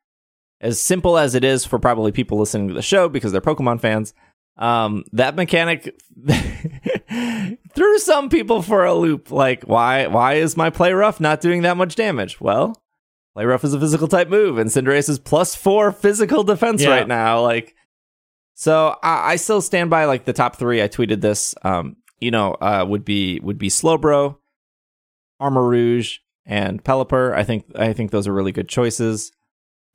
[0.61, 3.81] as simple as it is for probably people listening to the show because they're Pokemon
[3.81, 4.13] fans,
[4.57, 5.93] um, that mechanic
[7.75, 9.31] threw some people for a loop.
[9.31, 12.39] Like, why why is my play rough not doing that much damage?
[12.39, 12.81] Well,
[13.33, 16.89] play rough is a physical type move, and Cinderace is plus four physical defense Yeah.
[16.89, 17.41] right now.
[17.41, 17.75] Like,
[18.53, 20.81] so I, I still stand by like the top three.
[20.81, 21.53] I tweeted this.
[21.63, 24.37] Um, you know, uh, would be would be Slowbro,
[25.41, 27.33] Armarouge, and Pelipper.
[27.35, 29.31] I think I think those are really good choices.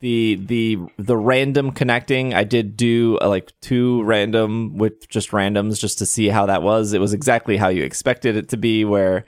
[0.01, 5.79] The the the random connecting, I did do uh, like two random with just randoms
[5.79, 6.93] just to see how that was.
[6.93, 9.25] It was exactly how you expected it to be, where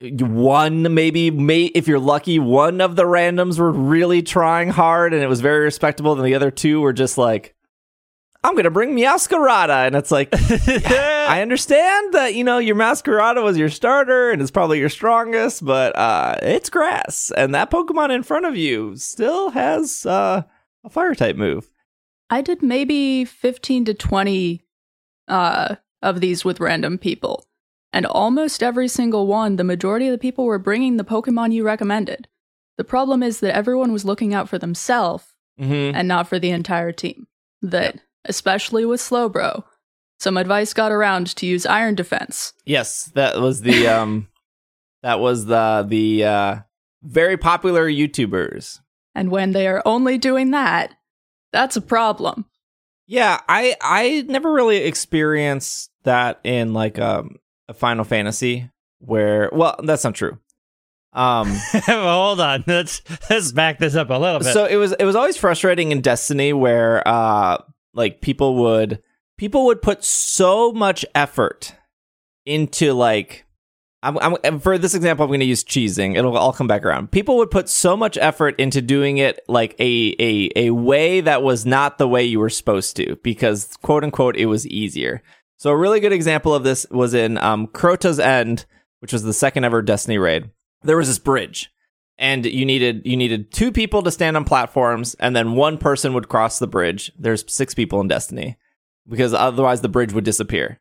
[0.00, 5.22] one maybe may if you're lucky, one of the randoms were really trying hard and
[5.22, 7.54] it was very respectable, and the other two were just like,
[8.46, 13.56] I'm gonna bring Meowscarada, and it's like I understand that you know your Meowscarada was
[13.58, 18.22] your starter and it's probably your strongest, but uh, it's grass, and that Pokemon in
[18.22, 20.42] front of you still has uh,
[20.84, 21.70] a fire type move.
[22.30, 24.64] I did maybe 15 to 20
[25.28, 27.44] uh, of these with random people.
[27.92, 31.64] And almost every single one, the majority of the people were bringing the Pokemon you
[31.64, 32.28] recommended.
[32.78, 35.24] The problem is that everyone was looking out for themselves
[35.58, 35.96] Mm-hmm.
[35.96, 37.28] and not for the entire team.
[37.62, 39.64] That, especially with Slowbro,
[40.18, 42.52] some advice got around to use Iron Defense.
[42.64, 44.28] Yes, that was the um,
[45.02, 46.56] that was the the uh,
[47.02, 48.80] very popular YouTubers.
[49.14, 50.94] And when they are only doing that,
[51.52, 52.44] that's a problem.
[53.06, 57.36] Yeah, I I never really experienced that in like um,
[57.68, 60.38] a Final Fantasy where well that's not true.
[61.12, 61.56] Um
[61.88, 62.64] well, hold on.
[62.66, 64.52] Let's let's back this up a little bit.
[64.52, 67.58] so it was it was always frustrating in Destiny where uh
[67.96, 69.02] like people would
[69.36, 71.74] people would put so much effort
[72.44, 73.44] into like
[74.02, 76.16] I'm, I'm for this example I'm going to use cheesing.
[76.16, 77.10] It'll all come back around.
[77.10, 81.42] People would put so much effort into doing it like a a a way that
[81.42, 85.22] was not the way you were supposed to because quote unquote it was easier.
[85.58, 88.66] So a really good example of this was in um, Crota's End,
[89.00, 90.50] which was the second ever Destiny raid.
[90.82, 91.72] There was this bridge,
[92.18, 96.14] and you needed you needed two people to stand on platforms, and then one person
[96.14, 97.12] would cross the bridge.
[97.18, 98.56] There's six people in Destiny
[99.08, 100.80] because otherwise the bridge would disappear.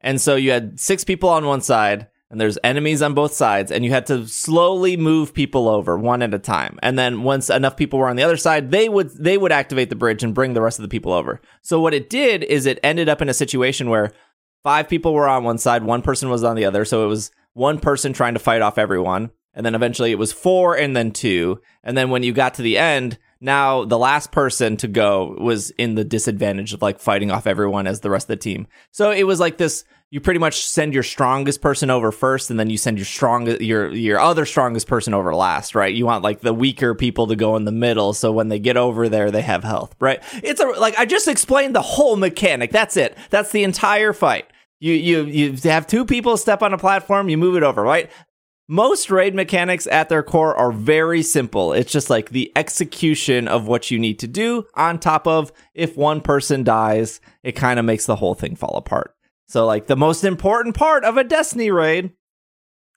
[0.00, 3.70] And so you had six people on one side, and there's enemies on both sides,
[3.70, 6.78] and you had to slowly move people over one at a time.
[6.82, 9.90] And then once enough people were on the other side, they would they would activate
[9.90, 11.40] the bridge and bring the rest of the people over.
[11.62, 14.10] So what it did is it ended up in a situation where
[14.62, 16.84] five people were on one side, one person was on the other.
[16.84, 19.30] So it was one person trying to fight off everyone.
[19.54, 21.60] And then eventually it was four and then two.
[21.84, 25.70] And then when you got to the end, now the last person to go was
[25.72, 28.66] in the disadvantage of like fighting off everyone as the rest of the team.
[28.92, 32.60] So it was like this you pretty much send your strongest person over first and
[32.60, 35.92] then you send your strongest your your other strongest person over last right?
[35.92, 38.12] You want like the weaker people to go in the middle.
[38.12, 40.22] So when they get over there they have health right?
[40.42, 42.70] It's a like i just explained the whole mechanic.
[42.70, 43.18] That's it.
[43.30, 44.46] That's the entire fight.
[44.78, 48.10] You you you have two people step on a platform you move it over right
[48.68, 51.72] most raid mechanics at their core are very simple.
[51.72, 55.96] It's just like the execution of what you need to do on top of if
[55.96, 59.14] one person dies, it kind of makes the whole thing fall apart.
[59.48, 62.12] So, like, the most important part of a Destiny raid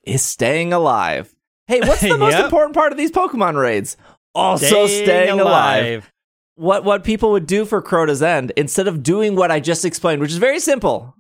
[0.05, 1.35] is staying alive.
[1.67, 2.45] Hey, what's the most Yep.
[2.45, 3.97] important part of these Pokemon raids?
[4.33, 6.11] Also, staying, alive.
[6.55, 10.21] What what people would do for Crota's End instead of doing what I just explained,
[10.21, 11.15] which is very simple: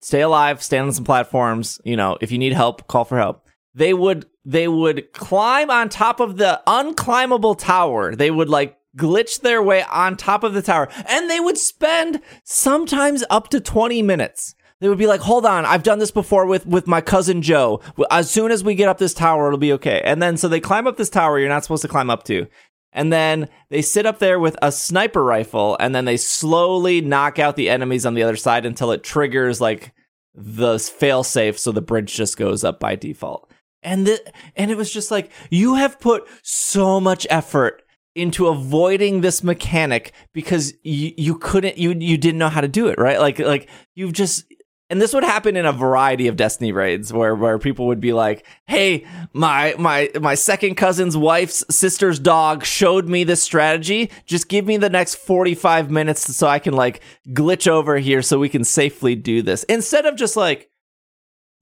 [0.00, 1.80] stay alive, stand on some platforms.
[1.84, 3.46] You know, if you need help, call for help.
[3.74, 8.14] They would they would climb on top of the unclimbable tower.
[8.14, 12.20] They would like glitch their way on top of the tower, and they would spend
[12.44, 14.54] sometimes up to twenty minutes.
[14.80, 17.80] They would be like, "Hold on, I've done this before with with my cousin Joe.
[18.10, 20.60] As soon as we get up this tower, it'll be okay." And then so they
[20.60, 22.46] climb up this tower you're not supposed to climb up to.
[22.92, 27.38] And then they sit up there with a sniper rifle and then they slowly knock
[27.38, 29.92] out the enemies on the other side until it triggers like
[30.34, 33.49] the failsafe so the bridge just goes up by default.
[33.82, 37.82] And the, and it was just like you have put so much effort
[38.14, 42.88] into avoiding this mechanic because you you couldn't you you didn't know how to do
[42.88, 43.20] it, right?
[43.20, 44.44] Like like you've just
[44.90, 48.12] and this would happen in a variety of Destiny raids where where people would be
[48.12, 54.10] like, "Hey, my my my second cousin's wife's sister's dog showed me this strategy.
[54.26, 58.40] Just give me the next 45 minutes so I can like glitch over here so
[58.40, 60.68] we can safely do this." Instead of just like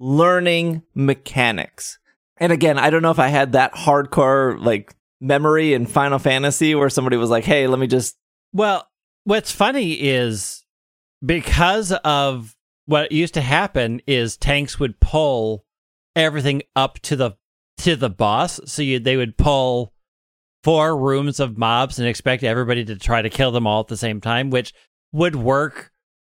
[0.00, 1.98] learning mechanics.
[2.40, 6.74] And again, I don't know if I had that hardcore like memory in Final Fantasy
[6.74, 8.16] where somebody was like, "Hey, let me just
[8.52, 8.88] Well,
[9.24, 10.64] what's funny is
[11.24, 15.64] because of what used to happen is tanks would pull
[16.16, 17.32] everything up to the
[17.78, 19.92] to the boss, so you, they would pull
[20.64, 23.96] four rooms of mobs and expect everybody to try to kill them all at the
[23.96, 24.74] same time, which
[25.12, 25.92] would work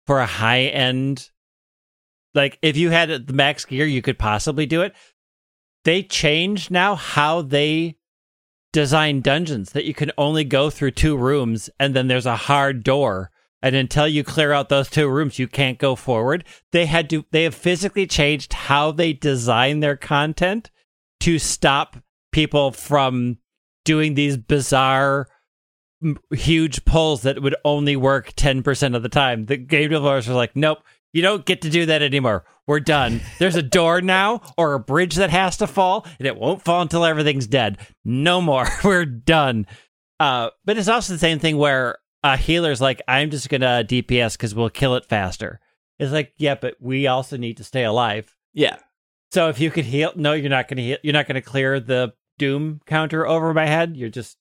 [0.05, 1.29] for a high end.
[2.33, 4.93] Like if you had the max gear, you could possibly do it.
[5.83, 7.97] They changed now how they
[8.73, 12.83] design dungeons that you can only go through two rooms and then there's a hard
[12.83, 13.31] door.
[13.63, 16.45] And until you clear out those two rooms you can't go forward.
[16.71, 20.71] They had to they have physically changed how they design their content
[21.21, 21.97] to stop
[22.31, 23.37] people from
[23.85, 25.27] doing these bizarre
[26.31, 29.45] huge pulls that would only work 10% of the time.
[29.45, 33.19] The game developers are like nope you don't get to do that anymore we're done.
[33.37, 36.81] There's a door now or a bridge that has to fall and it won't fall
[36.81, 37.77] until everything's dead.
[38.05, 38.65] No more.
[38.85, 39.67] We're done.
[40.21, 44.33] Uh, but it's also the same thing where a healer's like i'm just gonna dps
[44.33, 45.59] because we'll kill it faster.
[45.99, 48.33] It's like yeah but we also need to stay alive.
[48.53, 48.77] Yeah,
[49.31, 52.13] so if you could heal no you're not gonna heal you're not gonna clear the
[52.37, 53.97] doom counter over my head.
[53.97, 54.37] You're just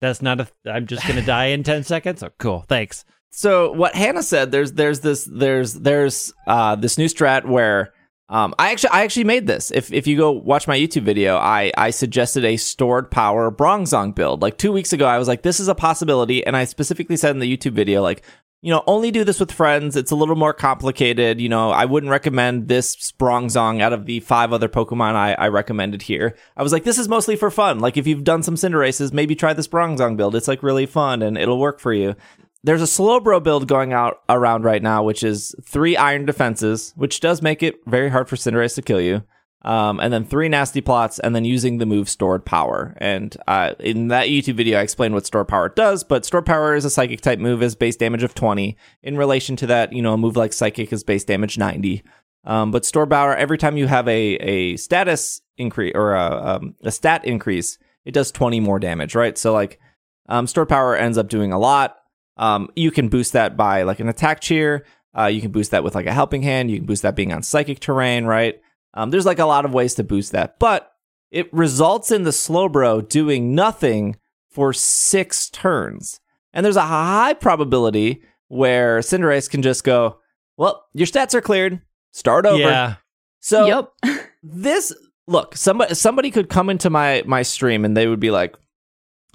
[0.00, 2.22] that's not a i'm just gonna die in 10 seconds?
[2.22, 2.64] Oh cool.
[2.68, 7.92] Thanks so what Hannah said, there's there's this there's there's uh this new strat where
[8.28, 9.70] um I actually I actually made this.
[9.70, 14.14] If if you go watch my YouTube video, I I suggested a stored power Bronzong
[14.14, 14.42] build.
[14.42, 17.30] Like two weeks ago, I was like, this is a possibility, and I specifically said
[17.32, 18.22] in the YouTube video, like,
[18.60, 19.94] you know, only do this with friends.
[19.94, 21.40] It's a little more complicated.
[21.40, 25.48] You know, I wouldn't recommend this Bronzong out of the five other Pokemon I, I
[25.48, 26.34] recommended here.
[26.56, 27.78] I was like, this is mostly for fun.
[27.78, 30.34] Like if you've done some Cinder races, maybe try this Bronzong build.
[30.34, 32.16] It's like really fun and it'll work for you
[32.64, 37.20] there's a Slowbro build going out around right now, which is three iron defenses, which
[37.20, 39.22] does make it very hard for Cinderace to kill you.
[39.62, 42.96] Um, and then three nasty plots, and then using the move stored power.
[42.98, 46.04] And uh, in that YouTube video, I explained what stored power does.
[46.04, 48.76] But stored power is a psychic type move, is base damage of 20.
[49.02, 52.04] In relation to that, you know, a move like psychic is base damage 90.
[52.44, 56.74] Um, but stored power every time you have a a status increase or a, um,
[56.82, 59.36] a stat increase, it does 20 more damage, right?
[59.36, 59.80] So like
[60.28, 61.96] um, store power ends up doing a lot.
[62.38, 64.84] Um, you can boost that by like an attack cheer.
[65.16, 66.70] Uh, you can boost that with like a helping hand.
[66.70, 68.60] You can boost that being on psychic terrain, right?
[68.94, 70.92] Um, there's like a lot of ways to boost that, but
[71.30, 74.16] it results in the Slowbro doing nothing
[74.50, 76.20] for six turns.
[76.52, 80.18] And there's a high probability where Cinderace can just go,
[80.56, 81.80] well, your stats are cleared.
[82.12, 82.58] Start over.
[82.58, 82.94] Yeah.
[83.40, 83.66] So
[84.04, 84.20] Yep.
[84.42, 84.92] this
[85.26, 88.56] look, somebody somebody could come into my my stream and they would be like,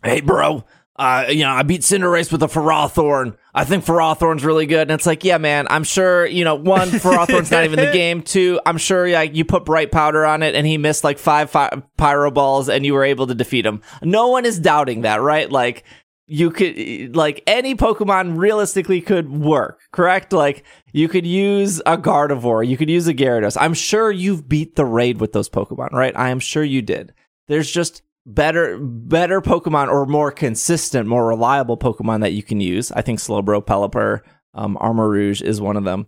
[0.03, 3.35] "Hey, bro, uh, you know, I beat Cinderace with a Ferrothorn.
[3.53, 6.89] I think Ferrothorn's really good." And it's like, yeah, man, I'm sure, you know, one,
[6.89, 8.21] Ferrothorn's not even the game.
[8.21, 11.49] Two, I'm sure yeah, you put bright powder on it and he missed like five
[11.49, 13.81] fi- pyro balls and you were able to defeat him.
[14.01, 15.51] No one is doubting that, right?
[15.51, 15.83] Like
[16.25, 20.31] you could like any Pokemon realistically could work, correct?
[20.31, 23.57] Like you could use a Gardevoir, you could use a Gyarados.
[23.59, 26.15] I'm sure you've beat the raid with those Pokemon, right?
[26.15, 27.13] I am sure you did.
[27.47, 32.91] There's just better better Pokemon or more consistent, more reliable Pokemon that you can use.
[32.91, 34.21] I think Slowbro, Pelipper,
[34.53, 36.07] um, Armarouge is one of them.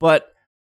[0.00, 0.32] But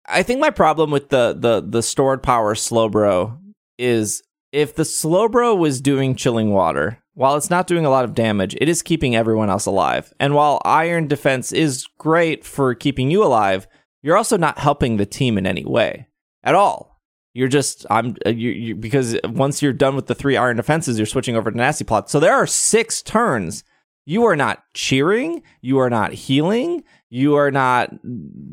[0.07, 3.39] I think my problem with the the the stored power Slowbro
[3.79, 4.23] is
[4.53, 8.57] if the Slowbro was doing chilling water, while it's not doing a lot of damage,
[8.61, 10.13] it is keeping everyone else alive.
[10.21, 13.67] And while Iron Defense is great for keeping you alive,
[14.03, 16.07] you're also not helping the team in any way
[16.45, 16.96] at all.
[17.37, 20.99] You're just I'm uh, you, you because once you're done with the three Iron Defenses,
[20.99, 22.11] you're switching over to Nasty Plot.
[22.11, 23.63] So there are six turns.
[24.07, 25.43] You are not cheering.
[25.61, 26.85] You are not healing.
[27.11, 27.91] You are not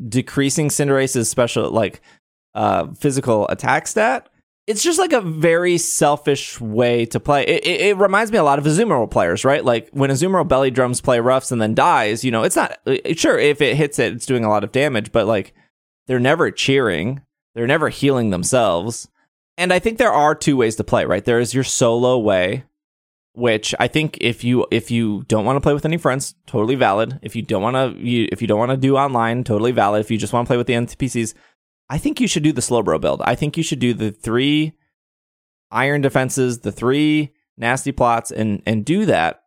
[0.09, 2.01] decreasing Cinderace's special like
[2.55, 4.29] uh, physical attack stat
[4.65, 7.43] it's just like a very selfish way to play.
[7.43, 9.63] It, it, it, reminds me a lot of Azumarill players, right?
[9.63, 12.77] Like when Azumarill belly drums play roughs and then dies, you know, it's not
[13.15, 15.53] sure if it hits it, it's doing a lot of damage, but like
[16.07, 17.21] they're never cheering,
[17.53, 19.07] they're never healing themselves.
[19.57, 21.23] And I think there are two ways to play, right?
[21.23, 22.63] There is your solo way,
[23.33, 26.75] which I think if you if you don't want to play with any friends, totally
[26.75, 27.19] valid.
[27.21, 30.01] If you don't want to, you, if you don't want to do online, totally valid.
[30.01, 31.33] If you just want to play with the NPCs,
[31.89, 33.21] I think you should do the Slowbro build.
[33.23, 34.73] I think you should do the three
[35.69, 39.43] iron defenses, the three nasty plots, and and do that.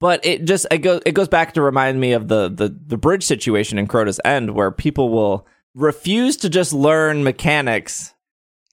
[0.00, 2.96] But it just it goes it goes back to remind me of the the the
[2.96, 8.14] bridge situation in Crota's End, where people will refuse to just learn mechanics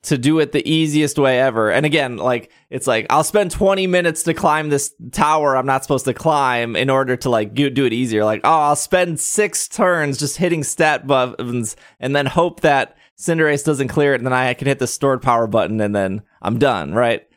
[0.03, 1.71] to do it the easiest way ever.
[1.71, 5.83] And again, like it's like I'll spend 20 minutes to climb this tower I'm not
[5.83, 8.25] supposed to climb in order to like do, it easier.
[8.25, 13.63] Like, oh, I'll spend 6 turns just hitting stat buttons and then hope that Cinderace
[13.63, 16.57] doesn't clear it and then I can hit the stored power button and then I'm
[16.57, 17.27] done, right?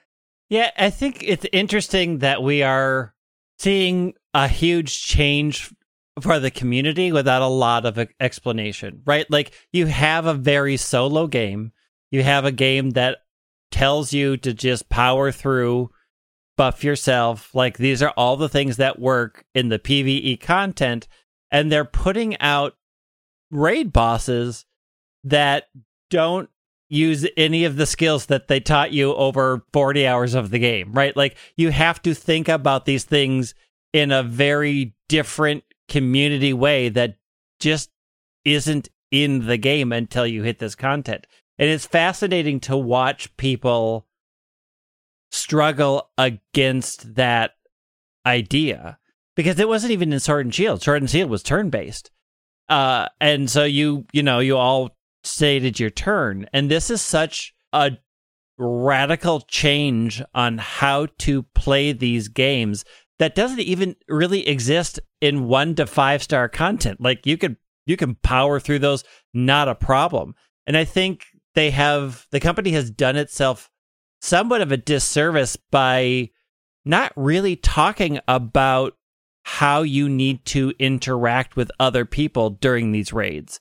[0.49, 3.15] Yeah, I think it's interesting that we are
[3.59, 5.71] seeing a huge change
[6.21, 9.29] for the community without a lot of explanation, right?
[9.31, 11.73] Like you have a very solo game
[12.15, 13.25] you have a game that
[13.73, 15.91] tells you to just power through,
[16.57, 17.53] buff yourself.
[17.57, 21.09] Like these are all the things that work in the PvE content.
[21.51, 22.75] And they're putting out
[23.51, 24.65] raid bosses
[25.25, 25.65] that
[26.09, 26.49] don't
[26.89, 30.93] use any of the skills that they taught you over 40 hours of the game,
[30.93, 31.17] right?
[31.17, 33.57] Like you have to think about these things
[33.93, 37.17] in a very different community way that
[37.61, 37.91] just
[38.45, 41.27] isn't in the game until you hit this content.
[41.59, 44.07] And it's fascinating to watch people
[45.31, 47.53] struggle against that
[48.27, 48.99] idea
[49.37, 50.83] because it wasn't even in Sword and Shield.
[50.83, 52.11] Sword and Shield was turn based.
[52.69, 56.47] Uh, and so you, you know, you all stated your turn.
[56.53, 57.93] And this is such a
[58.59, 62.85] radical change on how to play these games
[63.19, 67.01] that doesn't even really exist in one to five star content.
[67.01, 70.35] Like you could, you can power through those, not a problem.
[70.67, 71.25] And I think
[71.55, 73.71] they have the company has done itself
[74.21, 76.31] somewhat of a disservice by
[76.85, 78.95] not really talking about
[79.45, 83.61] how you need to interact with other people during these raids.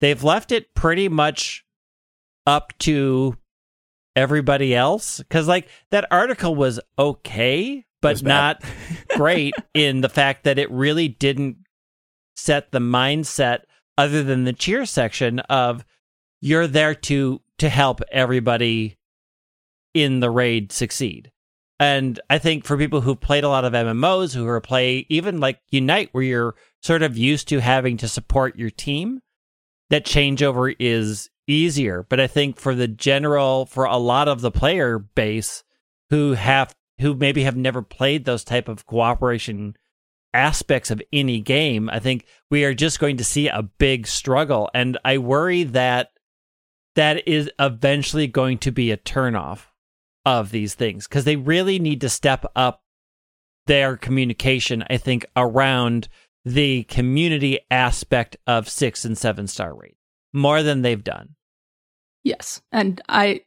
[0.00, 1.64] They've left it pretty much
[2.46, 3.36] up to
[4.16, 8.62] everybody else cuz like that article was okay but not
[9.16, 11.56] great in the fact that it really didn't
[12.36, 13.60] set the mindset
[13.96, 15.84] other than the cheer section of
[16.40, 18.96] you're there to to help everybody
[19.94, 21.30] in the raid succeed.
[21.80, 25.40] And I think for people who've played a lot of MMOs, who are play even
[25.40, 29.20] like Unite, where you're sort of used to having to support your team,
[29.90, 32.06] that changeover is easier.
[32.08, 35.64] But I think for the general, for a lot of the player base
[36.10, 36.74] who have
[37.04, 39.76] who maybe have never played those type of cooperation
[40.32, 44.70] aspects of any game, I think we are just going to see a big struggle.
[44.72, 46.12] And I worry that
[46.96, 49.66] that is eventually going to be a turnoff
[50.24, 52.82] of these things because they really need to step up
[53.66, 56.08] their communication, I think, around
[56.42, 59.98] the community aspect of six and seven star rate
[60.32, 61.34] more than they've done.
[62.22, 62.62] Yes.
[62.72, 63.42] And I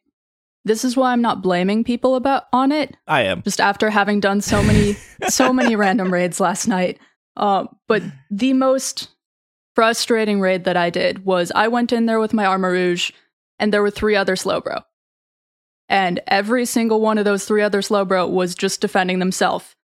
[0.68, 2.96] this is why I'm not blaming people about on it.
[3.08, 3.42] I am.
[3.44, 4.94] Just after having done so many
[5.28, 7.00] so many random raids last night.
[7.36, 9.10] Um, but the most
[9.76, 13.12] frustrating raid that I did was I went in there with my Armarouge,
[13.60, 14.84] and there were three other Slowbro.
[15.90, 19.76] And every single one of those three other Slowbro was just defending themselves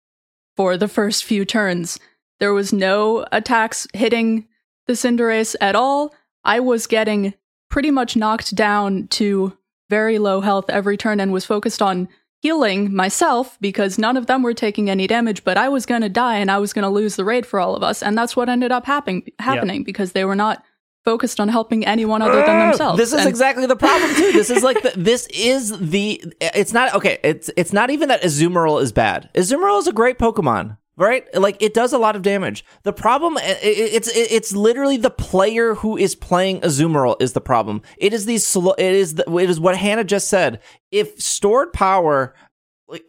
[0.58, 2.00] for the first few turns.
[2.40, 4.48] There was no attacks hitting
[4.88, 6.14] the Cinderace at all.
[6.44, 7.34] I was getting
[7.70, 9.58] pretty much knocked down to
[9.90, 12.08] very low health every turn and was focused on
[12.42, 16.10] healing myself because none of them were taking any damage, but I was going to
[16.10, 18.04] die and I was going to lose the raid for all of us.
[18.04, 19.86] And that's what ended up happen- happening yep.
[19.86, 20.62] because they were not
[21.06, 22.98] focused on helping anyone other than oh, themselves.
[22.98, 24.34] This is and- exactly the problem too.
[24.34, 28.22] This is like the, this is the it's not okay, it's it's not even that
[28.22, 29.30] Azumarill is bad.
[29.34, 31.26] Azumarill is a great Pokemon right?
[31.34, 32.64] Like it does a lot of damage.
[32.84, 37.82] The problem it's it's literally the player who is playing azumarill is the problem.
[37.98, 40.60] It is these slow it is the, it is what hannah just said.
[40.92, 42.34] If stored power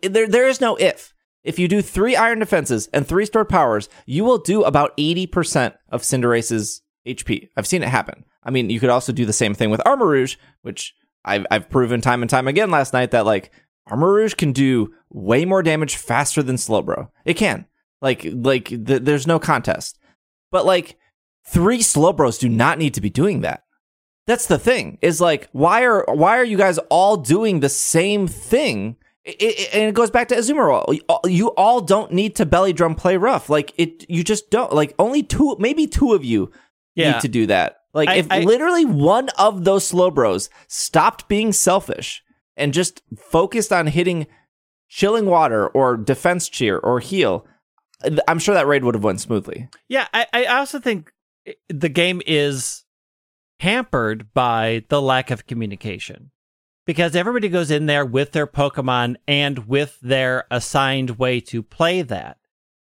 [0.03, 1.12] there there is no if.
[1.43, 5.74] If you do three iron defenses and three stored powers you will do about 80%
[5.91, 8.24] of cinderace's hp i've seen it happen.
[8.43, 10.95] I mean you could also do the same thing with Armarouge which
[11.26, 13.51] I've, I've proven time and time again last night that like
[13.89, 17.11] Armarouge can do way more damage faster than Slowbro.
[17.24, 17.66] It can.
[18.05, 19.98] Like like th- there's no contest.
[20.52, 20.98] But like
[21.48, 23.64] three slow bros do not need to be doing that.
[24.26, 24.98] That's the thing.
[25.00, 28.96] Is like why are why are you guys all doing the same thing?
[29.24, 31.00] It, it, and it goes back to Azumarill.
[31.24, 33.48] You all don't need to belly drum play rough.
[33.48, 34.70] Like it, you just don't.
[34.70, 36.52] Like only two, maybe two of you
[36.94, 37.12] yeah.
[37.12, 37.78] need to do that.
[37.94, 42.22] Like I, if I, literally one of those slow bros stopped being selfish
[42.55, 44.26] and just focused on hitting
[44.88, 47.46] chilling water or defense cheer or heal,
[48.28, 49.68] I'm sure that raid would have went smoothly.
[49.88, 51.12] Yeah, I, I also think
[51.68, 52.84] the game is
[53.61, 56.30] hampered by the lack of communication
[56.86, 62.02] because everybody goes in there with their Pokemon and with their assigned way to play
[62.02, 62.38] that.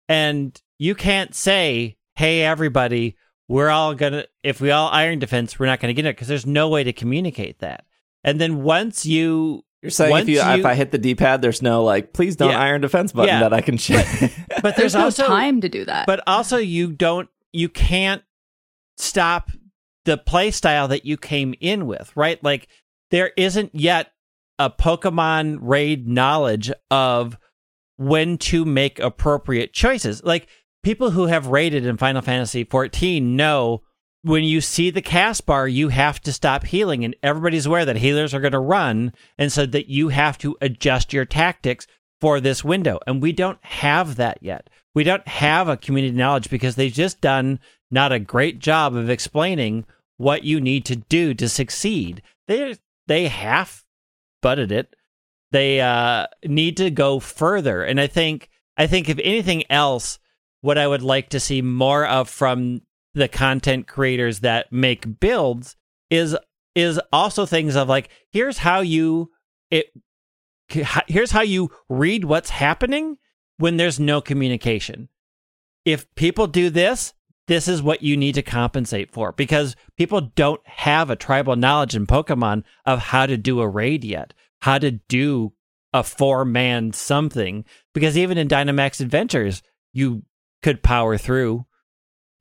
[0.08, 3.16] And you can't say, hey, everybody,
[3.47, 6.16] we're all going to, if we all iron defense, we're not going to get it
[6.16, 7.86] because there's no way to communicate that.
[8.24, 11.62] And then once you you're saying if you, you, if I hit the D-pad, there's
[11.62, 12.60] no like, please don't yeah.
[12.60, 13.40] iron defense button yeah.
[13.42, 14.06] that I can check.
[14.20, 14.32] But,
[14.62, 16.08] but there's, there's also no time to do that.
[16.08, 18.24] But also, you don't, you can't
[18.98, 19.52] stop
[20.06, 22.44] the play style that you came in with, right?
[22.44, 22.68] Like
[23.12, 24.12] there isn't yet
[24.58, 27.38] a Pokemon raid knowledge of
[27.98, 30.24] when to make appropriate choices.
[30.24, 30.48] Like
[30.84, 33.82] people who have raided in Final Fantasy 14 know
[34.26, 37.98] when you see the cast bar, you have to stop healing, and everybody's aware that
[37.98, 41.86] healers are going to run, and so that you have to adjust your tactics
[42.20, 43.00] for this window.
[43.06, 44.68] And we don't have that yet.
[44.96, 47.60] We don't have a community knowledge because they've just done
[47.92, 49.86] not a great job of explaining
[50.18, 52.24] what you need to do to succeed.
[52.48, 53.86] They they half
[54.42, 54.96] butted it.
[55.52, 60.18] They uh, need to go further, and I think I think if anything else,
[60.62, 62.82] what I would like to see more of from
[63.16, 65.76] the content creators that make builds
[66.11, 66.38] is
[66.76, 69.32] is also things of like here's how you
[69.72, 69.88] it
[70.68, 73.18] here's how you read what's happening
[73.57, 75.09] when there's no communication.
[75.86, 77.13] If people do this,
[77.47, 81.95] this is what you need to compensate for because people don't have a tribal knowledge
[81.95, 85.53] in Pokemon of how to do a raid yet, how to do
[85.93, 87.63] a four man something.
[87.93, 89.61] Because even in Dynamax Adventures,
[89.93, 90.24] you
[90.63, 91.66] could power through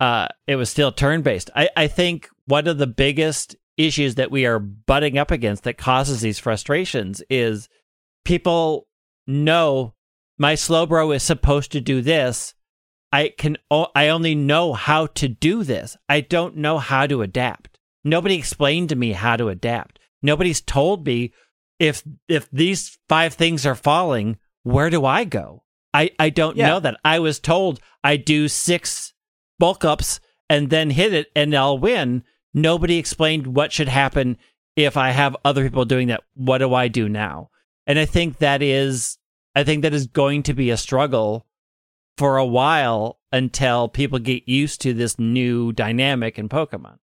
[0.01, 1.51] uh, it was still turn based.
[1.55, 5.79] I, I think one of the biggest issues that we are butting up against that
[5.79, 7.69] causes these frustrations is
[8.25, 8.87] people
[9.27, 9.95] know
[10.39, 12.55] my Slowbro is supposed to do this.
[13.13, 15.97] I can o- I only know how to do this.
[16.09, 17.79] I don't know how to adapt.
[18.03, 20.01] Nobody explained to me how to adapt.
[20.23, 21.33] Nobody's told me
[21.79, 25.63] if if these five things are falling, where do I go?
[25.93, 26.69] I I don't yeah.
[26.69, 26.99] know that.
[27.05, 29.14] I was told I do six
[29.65, 32.23] bulk ups and then hit it and I'll win.
[32.53, 34.37] Nobody explained what should happen
[34.77, 36.23] if I have other people doing that.
[36.35, 37.49] What do I do now?
[37.87, 39.17] And I think that is
[39.55, 41.47] I think that is going to be a struggle
[42.19, 46.99] for a while until people get used to this new dynamic in Pokemon.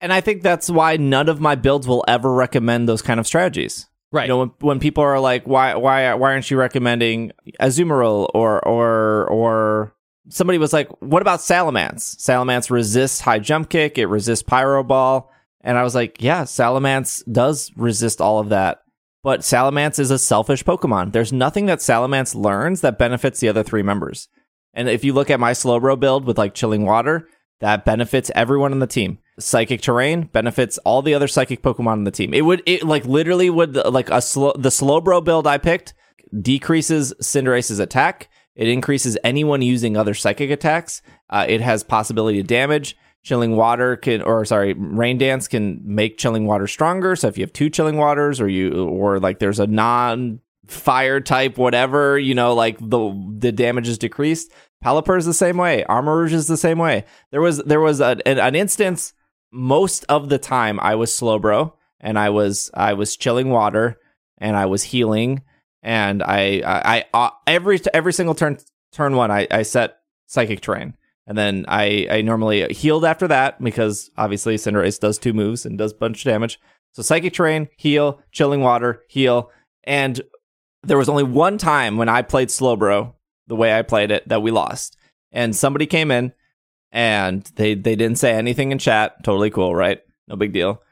[0.00, 3.26] And I think that's why none of my builds will ever recommend those kind of
[3.26, 3.86] strategies.
[4.10, 4.28] Right.
[4.28, 8.66] You know, when, when people are like, why, why, why aren't you recommending Azumarill or,
[8.66, 9.92] or, or
[10.28, 12.16] somebody was like, "What about Salamence?
[12.16, 13.98] Salamence resists high jump kick.
[13.98, 18.82] It resists Pyro Ball." And I was like, yeah, Salamence does resist all of that.
[19.22, 21.12] But Salamence is a selfish Pokemon.
[21.12, 24.28] There's nothing that Salamence learns that benefits the other three members.
[24.72, 27.28] And if you look at my Slowbro build with like Chilling Water,
[27.60, 29.18] that benefits everyone on the team.
[29.40, 32.32] Psychic Terrain benefits all the other Psychic Pokemon on the team.
[32.32, 35.94] It would, it like literally would like a slow, the Slowbro build I picked
[36.40, 38.30] decreases Cinderace's attack.
[38.58, 41.00] It increases anyone using other Psychic attacks.
[41.30, 42.96] Uh, it has possibility of damage.
[43.22, 47.16] Chilling Water can, or sorry, Rain Dance can make Chilling Water stronger.
[47.16, 51.20] So if you have two Chilling Waters, or you, or like there's a non fire
[51.20, 54.52] type, whatever, you know, like the the damage is decreased.
[54.84, 55.84] Pelipper is the same way.
[55.88, 57.04] Armarouge is the same way.
[57.30, 59.14] There was there was a, an, an instance
[59.52, 63.98] most of the time I was Slowbro and I was I was chilling water
[64.38, 65.42] and I was healing
[65.82, 68.58] and I I, I uh, every every single turn
[68.92, 70.94] turn one I, I set psychic terrain
[71.28, 75.76] and then I I normally healed after that because obviously Cinderace does two moves and
[75.78, 76.58] does a bunch of damage.
[76.92, 79.50] So psychic terrain, heal, chilling water, heal,
[79.84, 80.20] and
[80.82, 83.12] there was only one time when I played Slowbro
[83.46, 84.96] the way I played it that we lost.
[85.30, 86.32] And somebody came in
[86.90, 89.22] and they they didn't say anything in chat.
[89.22, 90.00] Totally cool, right?
[90.28, 90.82] No big deal.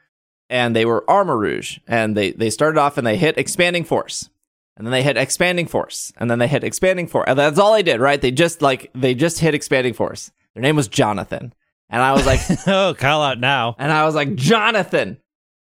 [0.49, 4.29] And they were Armarouge, and they they started off and they hit expanding force,
[4.77, 7.73] and then they hit expanding force, and then they hit expanding force, and that's all
[7.73, 8.21] they did, right?
[8.21, 10.31] They just like they just hit expanding force.
[10.53, 11.53] Their name was Jonathan,
[11.89, 13.75] and I was like, oh, call out now.
[13.79, 15.17] and I was like, Jonathan,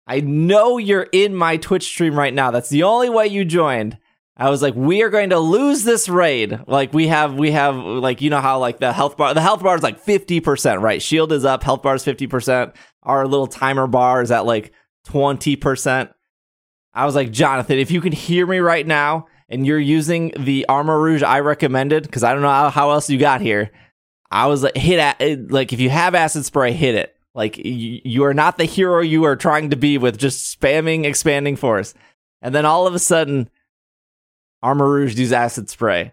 [0.07, 2.50] I know you're in my Twitch stream right now.
[2.50, 3.98] That's the only way you joined.
[4.36, 6.59] I was like, we are going to lose this raid.
[6.66, 9.62] Like we have, we have, like you know how like the health bar, the health
[9.62, 11.03] bar is like fifty percent, right?
[11.03, 12.74] Shield is up, health bar is fifty percent.
[13.03, 14.72] Our little timer bar is at like
[15.05, 16.12] twenty percent.
[16.95, 20.64] I was like, Jonathan, if you can hear me right now, and you're using the
[20.68, 23.70] Armarouge I recommended, because I don't know how, else you got here.
[24.30, 27.14] I was like, hit like if you have acid spray, hit it.
[27.34, 31.05] Like you, you are not the hero you are trying to be with just spamming
[31.05, 31.95] expanding force.
[32.40, 33.51] And then all of a sudden
[34.64, 36.12] Armarouge use acid spray.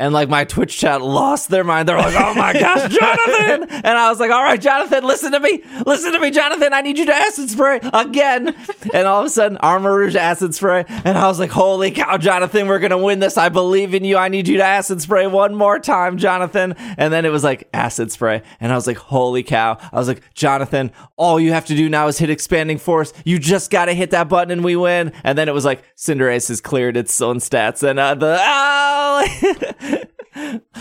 [0.00, 1.86] And like my Twitch chat lost their mind.
[1.86, 5.40] They're like, "Oh my gosh, Jonathan!" And I was like, "All right, Jonathan, listen to
[5.40, 6.72] me, listen to me, Jonathan.
[6.72, 8.56] I need you to acid spray again."
[8.94, 12.66] And all of a sudden, Armarouge acid spray, and I was like, "Holy cow, Jonathan,
[12.66, 13.36] we're gonna win this!
[13.36, 14.16] I believe in you.
[14.16, 17.68] I need you to acid spray one more time, Jonathan." And then it was like
[17.74, 21.66] acid spray, and I was like, "Holy cow!" I was like, "Jonathan, all you have
[21.66, 23.12] to do now is hit expanding force.
[23.26, 26.48] You just gotta hit that button, and we win." And then it was like Cinderace
[26.48, 29.00] has cleared its own stats, and uh, the oh.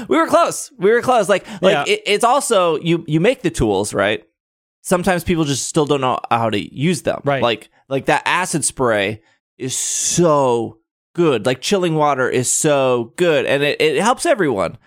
[0.07, 0.71] we were close.
[0.77, 1.29] We were close.
[1.29, 1.93] Like like Yeah.
[1.93, 4.23] it, it's also you you make the tools right.
[4.81, 7.21] Sometimes people just still don't know how to use them.
[7.23, 7.41] Right.
[7.43, 9.21] Like like that acid spray
[9.57, 10.79] is so
[11.13, 11.45] good.
[11.45, 14.77] Like chilling water is so good, and it, it helps everyone.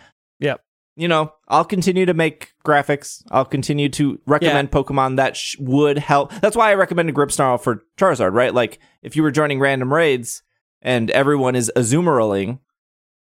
[0.40, 0.60] Yep.
[0.96, 3.22] You know, I'll continue to make graphics.
[3.30, 6.32] I'll continue to recommend Pokemon that sh- would help.
[6.42, 8.52] That's why I recommended Grimmsnarl for Charizard, right?
[8.52, 10.42] Like, if you were joining random raids
[10.82, 12.58] and everyone is Azumariling,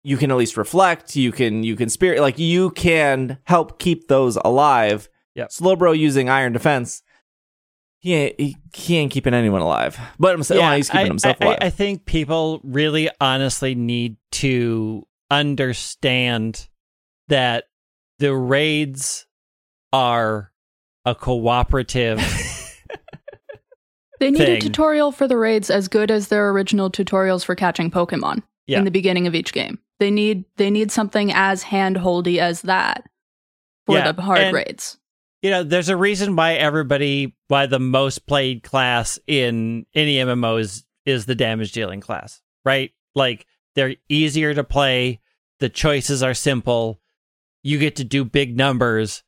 [0.03, 1.17] you can at least reflect.
[1.17, 5.09] You can you can spirit like you can help keep those alive.
[5.35, 5.51] Yep.
[5.51, 7.03] Slowbro using Iron Defense,
[7.99, 9.99] he ain't he, he ain't keeping anyone alive.
[10.19, 11.59] But himself, well, he's keeping I, himself I, alive.
[11.61, 16.69] I think people really honestly need to understand
[17.29, 17.65] that
[18.19, 19.27] the raids
[19.93, 20.53] are
[21.05, 22.21] a cooperative.
[24.19, 27.91] They need a tutorial for the raids as good as their original tutorials for catching
[27.91, 28.79] Pokemon Yeah.
[28.79, 29.79] in the beginning of each game.
[30.01, 33.05] They need they need something as handholdy as that
[33.87, 34.99] for Yeah, the hard and- raids.
[35.43, 40.85] you know, there's a reason why everybody, why the most played class in any MMOs
[41.05, 42.93] is the damage dealing class, right?
[43.15, 45.21] Like they're easier to play.
[45.61, 47.01] The choices are simple.
[47.65, 49.23] You get to do big numbers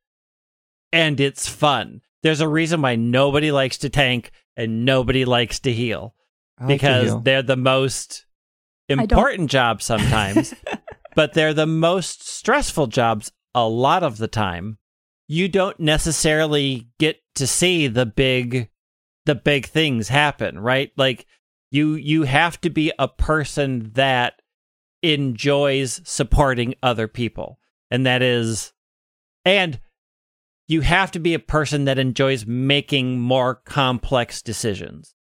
[0.93, 2.01] and it's fun.
[2.23, 6.15] There's a reason why nobody likes to tank and nobody likes to heal
[6.59, 7.21] I like to because heal.
[7.21, 8.27] they're the most don't.
[8.91, 10.55] Important jobs sometimes,
[11.15, 14.79] but they're the most stressful jobs a lot of the time.
[15.29, 18.69] You don't necessarily get to see the big
[19.27, 20.91] the big things happen, right?
[20.97, 21.27] Like
[21.71, 24.41] you you have to be a person that
[25.03, 27.59] enjoys supporting other people.
[27.91, 28.73] And that is
[29.45, 29.81] and
[30.69, 35.15] you have to be a person that enjoys making more complex decisions.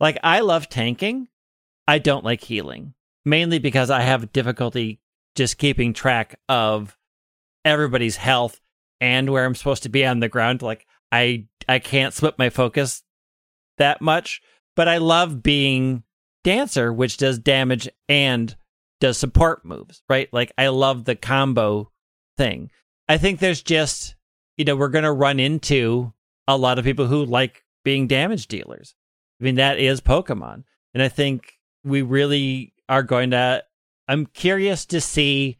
[0.00, 1.28] Like I love tanking,
[1.86, 2.94] I don't like healing,
[3.28, 5.00] mainly because I have difficulty
[5.34, 6.96] just keeping track of
[7.64, 8.60] everybody's health
[9.00, 10.62] and where I'm supposed to be on the ground.
[10.62, 13.02] Like I I can't split my focus
[13.78, 14.40] that much,
[14.74, 16.02] but I love being
[16.44, 18.56] dancer, which does damage and
[19.00, 20.28] does support moves, right?
[20.32, 21.92] Like I love the combo
[22.36, 22.70] thing.
[23.08, 24.16] I think there's just
[24.56, 26.12] you know we're going to run into
[26.48, 28.94] a lot of people who like being damage dealers.
[29.40, 30.64] I mean, that is Pokemon.
[30.94, 31.54] And I think
[31.84, 33.62] we really are going to.
[34.06, 35.58] I'm curious to see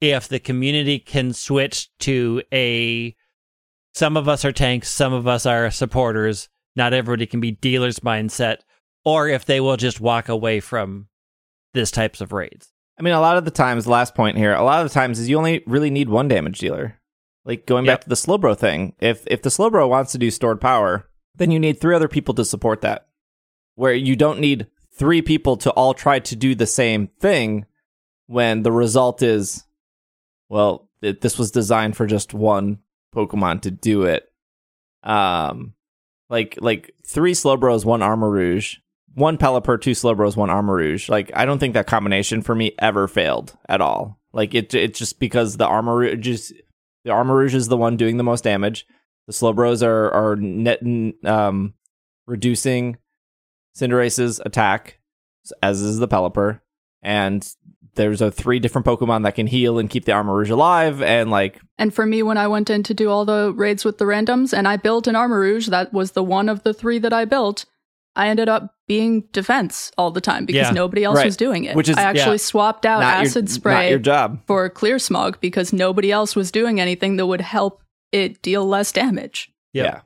[0.00, 3.14] if the community can switch to a.
[3.94, 6.48] Some of us are tanks, some of us are supporters.
[6.74, 8.58] Not everybody can be dealers mindset,
[9.04, 11.08] or if they will just walk away from
[11.72, 12.70] this types of raids.
[12.98, 15.18] I mean, a lot of the times, last point here, a lot of the times
[15.18, 17.00] is you only really need one damage dealer.
[17.46, 17.92] Like going Yep.
[17.92, 21.50] back to the Slowbro thing, if if the Slowbro wants to do stored power, then
[21.50, 23.06] you need three other people to support that.
[23.76, 24.66] Where you don't need
[24.96, 27.66] three people to all try to do the same thing
[28.26, 29.64] when the result is,
[30.48, 32.78] well, it, this was designed for just one
[33.14, 34.30] Pokemon to do it.
[35.02, 35.74] Um,
[36.28, 38.76] like like three Slowbros, one Armarouge,
[39.14, 41.08] one Pelipper, two Slowbros, one Armarouge.
[41.08, 44.20] Like I don't think that combination for me ever failed at all.
[44.32, 46.52] Like it it's just because the Armor just
[47.04, 48.86] the Armarouge is the one doing the most damage.
[49.26, 50.82] The Slowbros are are net
[51.24, 51.74] um
[52.26, 52.96] reducing
[53.76, 54.98] Cinderace's attack,
[55.62, 56.60] as is the Pelipper,
[57.02, 57.46] and
[57.94, 61.60] there's a three different Pokemon that can heal and keep the Armarouge alive, and like
[61.78, 64.56] And for me, when I went in to do all the raids with the randoms
[64.56, 67.64] and I built an Armarouge, that was the one of the three that I built,
[68.14, 70.70] I ended up being defense all the time because Yeah.
[70.72, 71.26] nobody else Right.
[71.26, 71.74] was doing it.
[71.76, 72.50] Which is- I actually yeah.
[72.50, 74.40] swapped out not acid your, spray not your job.
[74.46, 78.92] for clear smog because nobody else was doing anything that would help it deal less
[78.92, 79.50] damage.
[79.72, 79.84] Yep.
[79.86, 80.00] Yeah.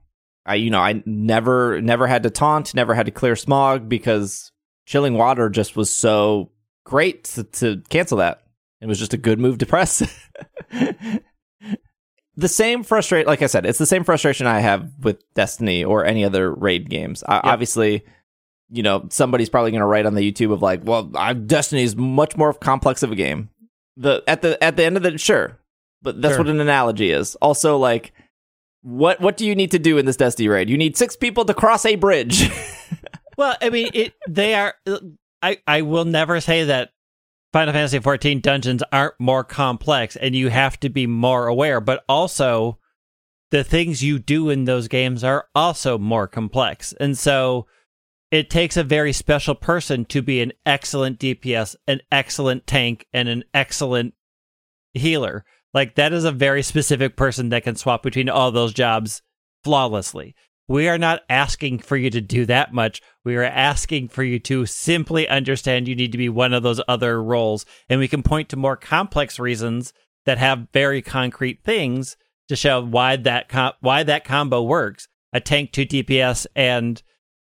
[0.46, 4.52] I you know, I never never had to taunt, never had to clear smog because
[4.86, 6.50] chilling water just was so
[6.84, 8.42] great to, to cancel that.
[8.80, 10.02] It was just a good move to press.
[12.36, 16.04] the same frustration like I said, it's the same frustration I have with Destiny or
[16.04, 17.22] any other raid games.
[17.26, 18.04] I, Obviously,
[18.70, 21.82] you know, somebody's probably going to write on the YouTube of like, well, I, Destiny
[21.82, 23.50] is much more complex of a game.
[23.96, 25.58] The at the at the end of the sure,
[26.00, 26.44] but that's Sure.
[26.44, 27.34] what an analogy is.
[27.36, 28.12] Also, like,
[28.82, 30.70] what what do you need to do in this Destiny raid?
[30.70, 32.50] You need six people to cross a bridge.
[33.40, 34.12] Well, I mean, it.
[34.28, 34.74] They are.
[35.40, 35.60] I.
[35.66, 36.90] I will never say that
[37.54, 41.80] Final Fantasy XIV dungeons aren't more complex, and you have to be more aware.
[41.80, 42.78] But also,
[43.50, 47.66] the things you do in those games are also more complex, and so
[48.30, 53.26] it takes a very special person to be an excellent DPS, an excellent tank, and
[53.26, 54.12] an excellent
[54.92, 55.46] healer.
[55.72, 59.22] Like that is a very specific person that can swap between all those jobs
[59.62, 60.34] flawlessly.
[60.68, 63.02] We are not asking for you to do that much.
[63.24, 66.80] We are asking for you to simply understand you need to be one of those
[66.86, 67.66] other roles.
[67.88, 69.92] And we can point to more complex reasons
[70.26, 72.16] that have very concrete things
[72.48, 75.08] to show why that com- why that combo works.
[75.32, 77.02] A tank, two DPS, and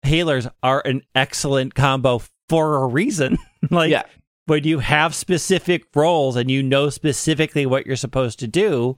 [0.04, 3.38] healers are an excellent combo for a reason.
[3.72, 4.04] like yeah.
[4.46, 8.98] When you have specific roles and you know specifically what you're supposed to do.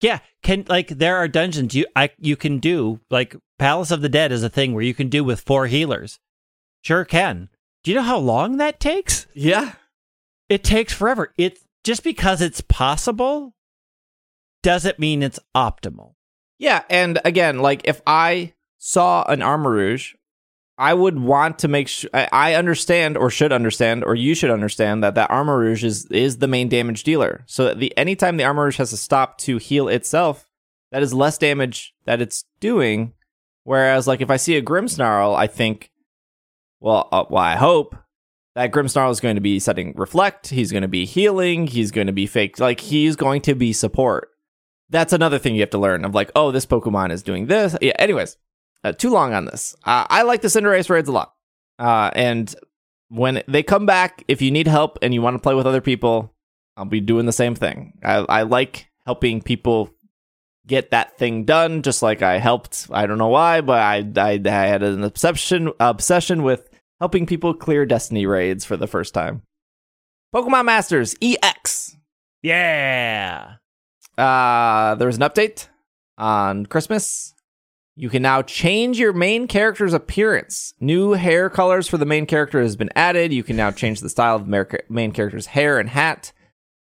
[0.00, 4.08] Yeah can like there are dungeons you i you can do like palace of the
[4.08, 6.20] dead is a thing where you can do with four healers.
[6.82, 7.48] Sure can.
[7.82, 9.26] Do you know how long that takes?
[9.34, 9.72] Yeah.
[10.48, 11.32] it takes forever.
[11.36, 13.54] It just because it's possible
[14.62, 16.14] doesn't mean it's optimal.
[16.58, 20.14] Yeah, and again, like if I saw an Armarouge,
[20.78, 24.50] I would want to make sure I I understand or should understand or you should
[24.50, 27.44] understand that that Armarouge is is the main damage dealer.
[27.46, 30.48] So the anytime the Armarouge has to stop to heal itself,
[30.92, 33.12] that is less damage that it's doing.
[33.64, 35.90] Whereas, like if I see a Grimmsnarl, I think,
[36.80, 37.94] well, uh, well, I hope
[38.54, 40.48] that Grimmsnarl is going to be setting reflect.
[40.48, 41.66] He's going to be healing.
[41.66, 42.58] He's going to be fake.
[42.58, 44.30] Like he's going to be support
[44.90, 47.76] that's another thing you have to learn of like, oh, this Pokemon is doing this.
[47.80, 47.92] Yeah.
[47.98, 48.36] Anyways,
[48.84, 49.74] uh, too long on this.
[49.84, 51.34] Uh, I like the Cinderace raids a lot,
[51.78, 52.54] uh, and
[53.08, 55.80] when they come back, if you need help and you want to play with other
[55.80, 56.34] people,
[56.76, 57.94] I'll be doing the same thing.
[58.02, 59.90] I, I like helping people
[60.66, 62.88] get that thing done, just like I helped.
[62.92, 66.68] I don't know why, but I I, I had an obsession obsession with
[67.00, 69.42] helping people clear Destiny raids for the first time.
[70.34, 71.96] Pokemon Masters EX.
[72.42, 73.54] yeah
[74.18, 75.68] Uh, there was an update
[76.18, 77.34] on Christmas.
[77.98, 80.72] You can now change your main character's appearance.
[80.78, 83.32] New hair colors for the main character has been added.
[83.32, 86.32] You can now change the style of the main character's hair and hat.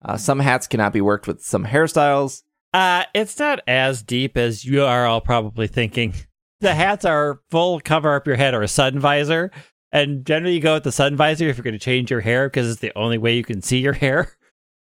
[0.04, 2.42] Uh, some hats cannot be worked with some hairstyles.
[2.74, 6.12] Uh, it's not as deep as you are all probably thinking.
[6.60, 9.52] The hats are full cover up your head or a sun visor.
[9.92, 12.48] And generally, you go with the sun visor if you're going to change your hair
[12.48, 14.32] because it's the only way you can see your hair.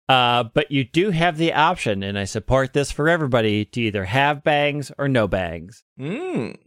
[0.10, 4.06] Uh, but you do have the option, and I support this for everybody, to either
[4.06, 5.84] have bangs or no bangs.
[6.00, 6.58] Mm.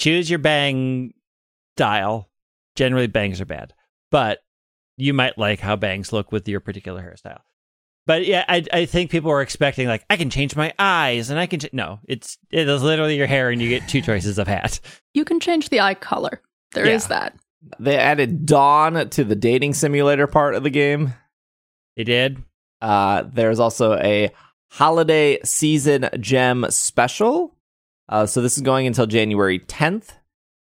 [0.00, 1.12] Choose your bang
[1.76, 2.30] style.
[2.76, 3.74] Generally, bangs are bad,
[4.10, 4.38] but
[4.96, 7.40] you might like how bangs look with your particular hairstyle.
[8.06, 11.38] But yeah, I I think people were expecting like I can change my eyes and
[11.38, 11.72] I can ch-.
[11.74, 14.80] no, it's it is literally your hair and you get two choices of hat.
[15.12, 16.40] You can change the eye color.
[16.72, 17.08] There is Yeah.
[17.08, 17.36] that.
[17.80, 21.12] They added Dawn to the dating simulator part of the game.
[21.96, 22.42] They did.
[22.80, 24.30] Uh, there's also a
[24.70, 27.54] holiday season gem special.
[28.08, 30.10] Uh, so this is going until January 10th.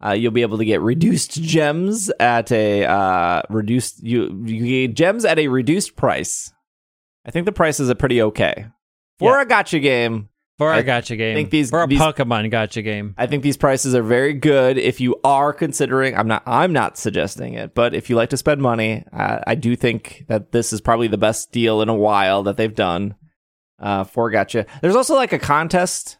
[0.03, 4.95] Uh, you'll be able to get reduced gems at a uh, reduced you you get
[4.95, 6.53] gems at a reduced price.
[7.25, 8.67] I think the prices are pretty okay
[9.17, 9.41] for Yeah.
[9.41, 10.29] a gacha game.
[10.57, 11.35] For I a gacha game.
[11.35, 13.13] think these- for a these- Pokemon gacha game.
[13.17, 16.15] I think these prices are very good if you are considering.
[16.17, 16.41] I'm not.
[16.47, 20.25] I'm not suggesting it, but if you like to spend money, uh, I do think
[20.29, 23.15] that this is probably the best deal in a while that they've done
[23.79, 24.65] uh, for gacha.
[24.81, 26.17] There's also like a contest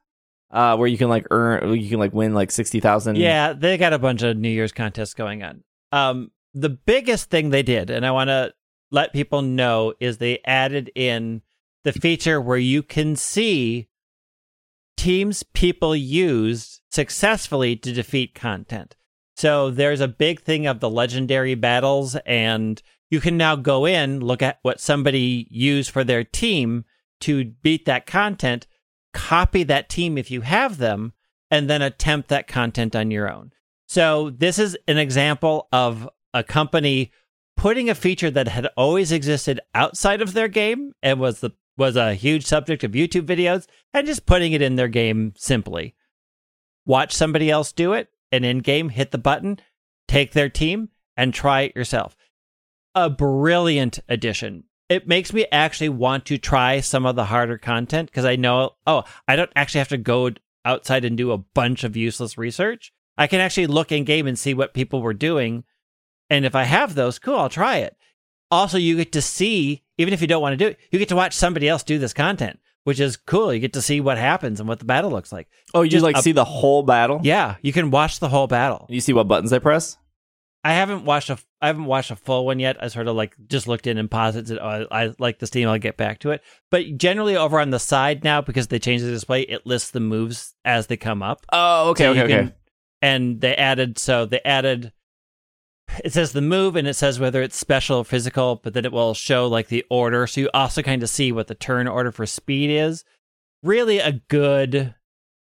[0.52, 3.18] uh, where you can like earn, you can like win like sixty thousand.
[3.18, 5.64] Yeah, they got a bunch of New Year's contests going on.
[5.92, 8.54] Um, the biggest thing they did, and I want to
[8.92, 11.42] let people know, is they added in
[11.84, 13.88] the feature where you can see
[14.98, 18.96] teams people used successfully to defeat content.
[19.36, 24.20] So there's a big thing of the legendary battles, and you can now go in,
[24.20, 26.86] look at what somebody used for their team
[27.22, 28.68] to beat that content,
[29.14, 31.14] copy that team if you have them,
[31.50, 33.52] and then attempt that content on your own.
[33.88, 37.12] So this is an example of a company
[37.56, 41.96] putting a feature that had always existed outside of their game and was the was
[41.96, 45.96] a huge subject of YouTube videos and just putting it in their game simply.
[46.86, 49.60] Watch somebody else do it and in game hit the button,
[50.08, 52.16] take their team and try it yourself.
[52.96, 54.64] A brilliant addition.
[54.90, 58.72] It makes me actually want to try some of the harder content because I know,
[58.86, 60.32] oh, I don't actually have to go
[60.64, 62.94] outside and do a bunch of useless research.
[63.18, 65.66] I can actually look in game and see what people were doing.
[66.30, 67.97] And if I have those, cool, I'll try it.
[68.50, 71.10] Also, you get to see, even if you don't want to do it, you get
[71.10, 73.54] to watch somebody else do this content, which is cool.
[73.54, 75.48] You get to see what happens and what the battle looks like.
[75.74, 77.20] Oh, you Just like a- see the whole battle?
[77.24, 78.86] Yeah, you can watch the whole battle.
[78.90, 79.98] You see what buttons they press?
[80.64, 82.78] I haven't watched a I haven't watched a full one yet.
[82.84, 84.58] I sort of like just looked in and paused it.
[84.62, 85.68] Oh, I, I like this team.
[85.70, 86.42] I'll get back to it.
[86.72, 90.00] But generally, over on the side now, because they changed the display, it lists the
[90.02, 91.46] moves as they come up.
[91.54, 92.34] Oh, okay, So okay, okay.
[92.38, 92.54] can-
[93.02, 94.92] And they added so they added.
[96.04, 98.92] It says the move and it says whether it's special or physical, but then it
[98.92, 100.28] will show like the order.
[100.28, 103.04] So you also kind of see what the turn order for speed is.
[103.64, 104.94] Really a good,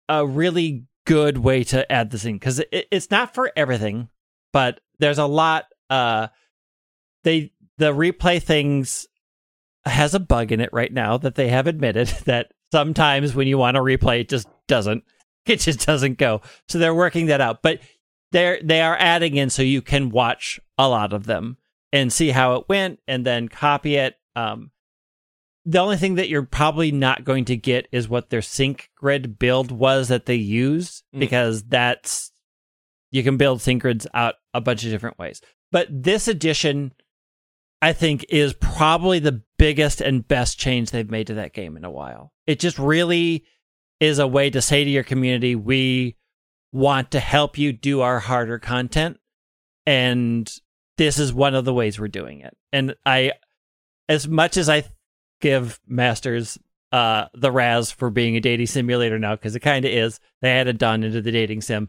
[0.07, 4.09] a really good way to add this in because it, it's not for everything,
[4.53, 5.65] but there's a lot.
[5.89, 6.27] Uh,
[7.23, 9.07] they the replay things
[9.86, 13.57] has a bug in it right now that they have admitted that sometimes when you
[13.57, 15.03] want to replay, it just doesn't.
[15.45, 16.41] It just doesn't go.
[16.67, 17.79] So they're working that out, but
[18.32, 21.57] they're they are adding in so you can watch a lot of them
[21.93, 24.15] and see how it went, and then copy it.
[24.36, 24.71] Um,
[25.65, 29.39] the only thing that you're probably not going to get is what their sync grid
[29.39, 31.19] build was that they used Mm.
[31.19, 32.32] because that's
[33.11, 35.41] you can build sync grids out a bunch of different ways.
[35.71, 36.93] But this edition,
[37.82, 41.86] I think, is probably the biggest and best change they've made to that game in
[41.86, 42.34] a while.
[42.45, 43.45] It just really
[43.99, 46.17] is a way to say to your community, we
[46.76, 49.17] want to help you do our harder content.
[49.86, 50.53] And
[50.97, 52.55] this is one of the ways we're doing it.
[52.73, 53.32] And I,
[54.09, 54.84] as much as I
[55.39, 56.59] give Masters
[56.91, 60.49] uh, the Raz for being a dating simulator now, because it kind of is, they
[60.49, 61.88] had added Dawn into the dating sim.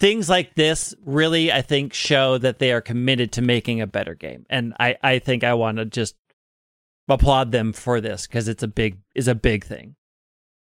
[0.00, 4.14] Things like this really, I think, show that they are committed to making a better
[4.14, 4.44] game.
[4.50, 6.16] And I, I think I want to just
[7.08, 9.94] applaud them for this because it's a big is a big thing.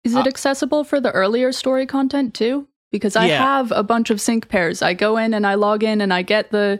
[0.04, 2.68] Is Uh, it accessible for the earlier story content too?
[2.95, 3.38] Because I Yeah.
[3.38, 4.80] have a bunch of sync pairs.
[4.80, 6.78] I go in and I log in and I get the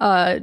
[0.00, 0.40] uh,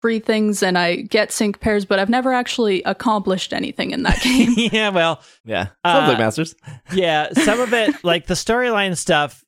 [0.00, 4.20] free things and I get sync pairs, but I've never actually accomplished anything in that
[4.22, 4.54] game.
[4.56, 6.54] yeah, well, Yeah, sounds Uh, like Masters.
[6.94, 9.44] yeah, some of it, like the storyline stuff,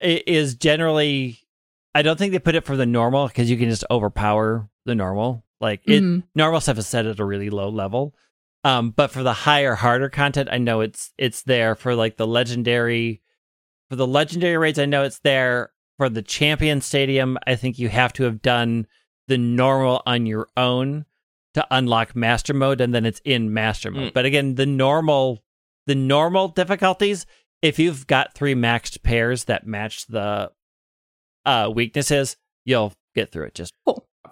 [0.00, 1.38] is generally.
[1.94, 4.94] I don't think they put it for the normal because you can just overpower the
[4.94, 5.44] normal.
[5.60, 6.22] Like it, Mhm.
[6.34, 8.14] normal stuff is set at a really low level.
[8.64, 12.26] Um, but for the higher, harder content, I know it's it's there for like the
[12.26, 13.20] legendary.
[13.90, 15.70] For the legendary raids, I know it's there.
[15.98, 18.86] For the champion stadium, I think you have to have done
[19.28, 21.06] the normal on your own
[21.54, 24.10] to unlock master mode, and then it's in master mode.
[24.10, 24.14] Mm.
[24.14, 25.42] But again, the normal,
[25.86, 27.24] the normal difficulties,
[27.62, 30.50] if you've got three maxed pairs that match the
[31.46, 33.54] uh, weaknesses, you'll get through it.
[33.54, 33.72] Just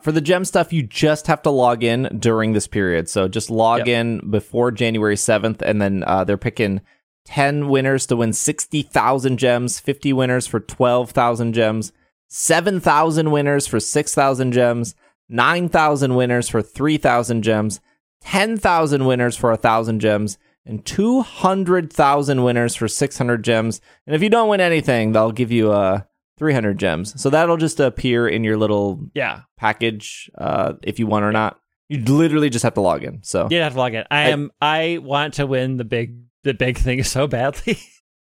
[0.03, 3.09] For the gem stuff, you just have to log in during this period.
[3.09, 3.89] So just log Yep.
[3.89, 6.83] in before January 7th, and then uh, they're picking
[7.25, 11.93] 10 winners to win 60,000 gems, 50 winners for 12,000 gems,
[12.29, 14.95] 7,000 winners for 6,000 gems,
[15.29, 17.81] 9,000 winners for 3,000 gems,
[18.23, 23.81] 10,000 winners for 1,000 gems, and 200,000 winners for 600 gems.
[24.07, 26.01] And if you don't win anything, they'll give you uh,
[26.39, 27.21] 300 gems.
[27.21, 29.41] So that'll just appear in your little Yeah.
[29.59, 31.59] package uh, if you won or not.
[31.89, 33.23] You literally just have to log in.
[33.23, 34.05] So You have to log in.
[34.11, 34.51] I I- am.
[34.61, 37.79] I want to win the big the big thing so badly.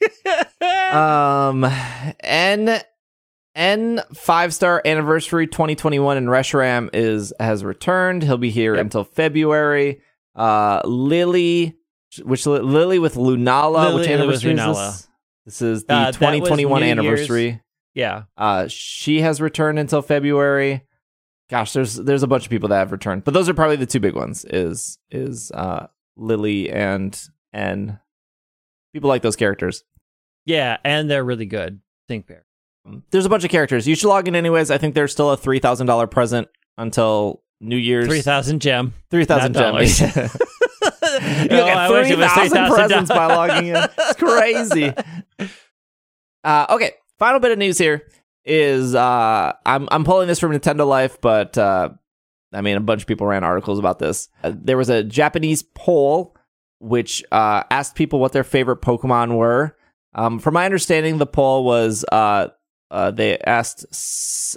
[0.92, 1.66] um
[2.22, 2.80] n
[3.56, 8.82] n five star anniversary 2021 and Reshiram is has returned he'll be here Yep.
[8.82, 10.02] until february
[10.36, 11.76] uh Lillie
[12.24, 15.08] which Lillie with lunala Lily- which anniversary is this
[15.46, 16.98] this is the Uh, 2021 New Year's.
[17.00, 17.62] anniversary
[17.96, 18.24] yeah.
[18.38, 20.84] uh she has returned until february
[21.50, 23.86] gosh there's there's a bunch of people that have returned but those are probably the
[23.88, 27.20] two big ones is is uh Lillie and
[27.52, 27.98] and
[28.98, 29.84] people like those characters
[30.46, 31.80] Yeah, and they're really good.
[32.08, 32.46] Think Bear.
[33.12, 33.88] There's a bunch of characters.
[33.88, 34.72] You should log in anyways.
[34.72, 38.08] I think there's still a three thousand dollar present until New Year's.
[38.08, 38.94] Three thousand gem.
[39.12, 40.00] Three thousand gems.
[40.02, 42.70] you Oh, get three thousand $3,000.
[42.76, 43.76] presents by logging in.
[43.76, 44.94] It's crazy.
[46.44, 48.04] Uh, okay, final bit of news here
[48.46, 51.90] is uh, I'm I'm pulling this from Nintendo Life, but uh,
[52.54, 54.30] I mean a bunch of people ran articles about this.
[54.46, 56.37] Uh, there was a Japanese poll
[56.80, 59.78] which uh, asked people what their favorite Pokemon were.
[60.14, 62.50] Um, from my understanding, the poll was uh,
[62.90, 63.86] uh, they asked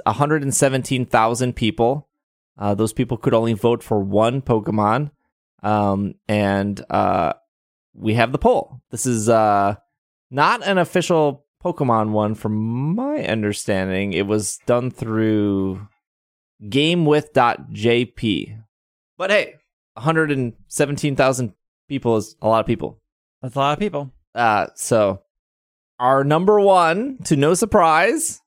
[0.04, 2.08] 117,000 people.
[2.58, 5.10] Uh, those people could only vote for one Pokemon,
[5.62, 7.32] um, and uh,
[7.94, 8.80] we have the poll.
[8.90, 9.76] This is uh,
[10.30, 14.12] not an official Pokemon one, from my understanding.
[14.12, 15.88] It was done through
[16.62, 18.62] GameWith.jp.
[19.16, 19.54] But hey,
[19.94, 21.54] 117,000
[21.90, 22.98] people is a lot of people.
[23.42, 24.10] That's a lot of people.
[24.34, 25.22] Uh, so
[25.98, 28.40] our number one, to no surprise,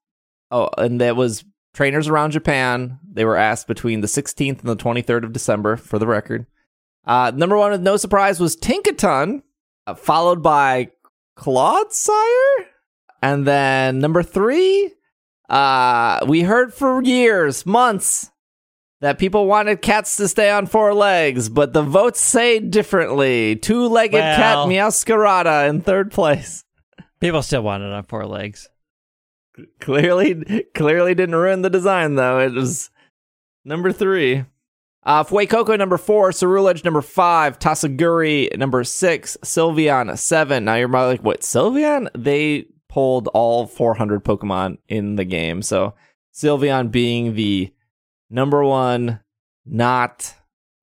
[0.50, 2.98] oh, and that was trainers around Japan.
[3.12, 6.48] They were asked between the 16th and the 23rd of December, for the record.
[7.06, 9.44] Uh, number one with no surprise was Tinkaton,
[9.86, 10.90] uh, followed by
[11.38, 12.66] Clodsire,
[13.22, 14.92] and then number three,
[15.50, 18.32] uh, we heard for years, months.
[19.04, 23.58] That people wanted cats to stay on four legs, but the votes say differently.
[23.58, 26.64] Two-legged cat Well- Meowscarada in third place.
[27.20, 28.70] People still want it on four legs.
[29.82, 32.40] Clearly, clearly didn't ruin the design though.
[32.40, 32.92] It was
[33.66, 34.46] number three.
[35.06, 40.64] Uh, Fuecoco number four, Ceruledge number five, Tatsugiri number six, Sylveon seven.
[40.64, 42.08] Now you're probably like, what, Sylveon?
[42.16, 45.62] They pulled all 400 Pokemon in the game.
[45.62, 45.94] So
[46.34, 47.74] Sylveon being the
[48.34, 49.20] number one,
[49.66, 50.34] not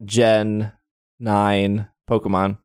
[0.05, 0.73] Gen
[1.19, 2.59] 9 Pokemon.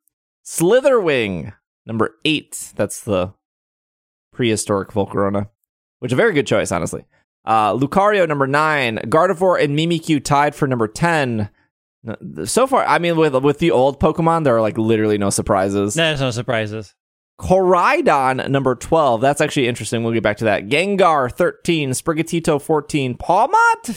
[0.44, 1.54] Slither Wing
[1.86, 2.72] number eight.
[2.76, 3.34] That's the
[4.32, 5.50] prehistoric Volcarona,
[6.00, 7.06] which a very good choice, honestly.
[7.46, 11.50] Uh, Lucario number nine, Gardevoir and Mimikyu tied for number ten.
[12.46, 15.96] So far, I mean, with with the old Pokemon, there are like literally no surprises.
[15.96, 16.94] No, there's no surprises.
[17.40, 19.22] Koraidon number twelve.
[19.22, 20.04] That's actually interesting.
[20.04, 20.68] We'll get back to that.
[20.68, 23.92] Gengar thirteen, Sprigatito fourteen, Pawmot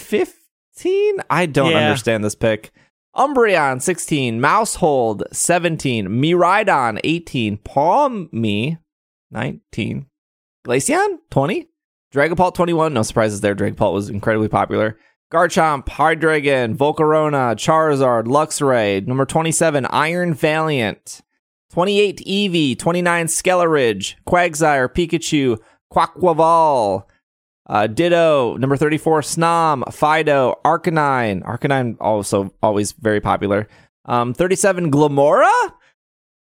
[0.79, 1.17] fifteen.
[1.31, 1.79] I don't Yeah.
[1.79, 2.71] understand this pick.
[3.17, 8.79] Umbreon 16, Maushold 17, Miraidon 18, Pawmi
[9.31, 10.07] 19,
[10.67, 11.67] Glaceon 20,
[12.15, 12.95] Dragapult 21.
[12.95, 13.55] No surprises there.
[13.57, 14.97] Dragapult was incredibly popular.
[15.33, 19.07] Garchomp, Hydreigon, Volcarona, Charizard, Luxray.
[19.07, 21.21] Number 27, Iron Valiant.
[21.71, 22.79] 28, Eevee.
[22.79, 25.59] 29, Skeledirge, Quagsire, Pikachu,
[25.93, 27.03] Quaquaval.
[27.69, 31.43] Uh, Ditto, number 34, Snom, Fidough, Arcanine.
[31.43, 33.69] Arcanine also always very popular.
[34.07, 35.73] Um, 37, Glimmora?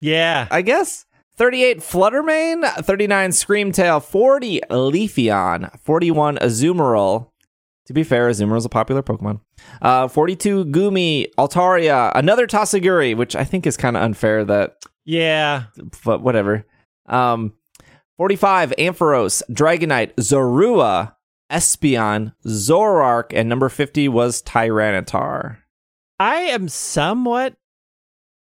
[0.01, 0.47] Yeah.
[0.51, 1.07] I guess.
[1.37, 7.31] 38 Flutter Mane, 39 Scream Tail, 40 Leafeon, 41 Azumarill.
[7.87, 9.41] To be fair, Azumarill is a popular Pokemon.
[9.81, 15.65] Uh, 42 Gumi, Altaria, another Tatsugiri, which I think is kind of unfair that, Yeah.
[16.05, 16.67] but whatever.
[17.07, 17.55] Um,
[18.19, 21.15] 45 Ampharos, Dragonite, Zorua,
[21.51, 25.59] Espeon, Zoroark, and number 50 was Tyranitar.
[26.19, 27.55] I am somewhat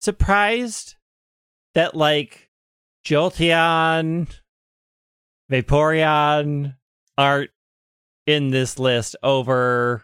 [0.00, 0.96] surprised
[1.74, 2.50] that like
[3.06, 4.28] Jolteon,
[5.50, 6.74] Vaporeon
[7.16, 7.50] aren't
[8.26, 10.02] in this list over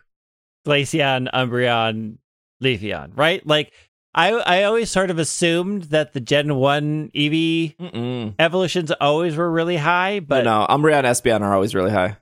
[0.65, 2.19] Glaceon, Umbreon,
[2.63, 3.45] Leafeon, right?
[3.45, 3.73] Like
[4.15, 8.35] I I always sort of assumed that the Gen 1 Eevee Mm-mm.
[8.39, 12.17] evolutions always were really high, But but no, Umbreon and Espeon are always really high.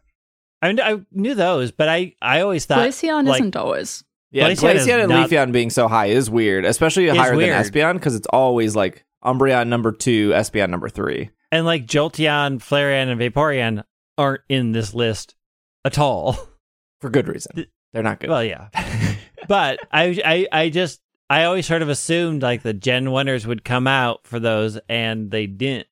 [0.63, 4.05] I, I knew those, but I I always thought Glaceon like, isn't always.
[4.31, 7.53] Yeah, Glaceon Glaceon and not- Leafeon being so high is weird, especially Is higher weird.
[7.53, 11.31] than Espeon because it's always like Umbreon number two, Espeon number three.
[11.51, 13.85] and like Jolteon, Flareon, and Vaporeon
[14.17, 15.35] aren't in this list
[15.85, 16.39] at all.
[17.03, 17.67] For good reason.
[17.93, 18.31] They're not good.
[18.31, 18.69] Well, yeah,
[19.49, 21.01] but I, I, I just,
[21.31, 25.31] I always sort of assumed like the Gen Winners would come out for those, and
[25.31, 25.89] they didn't.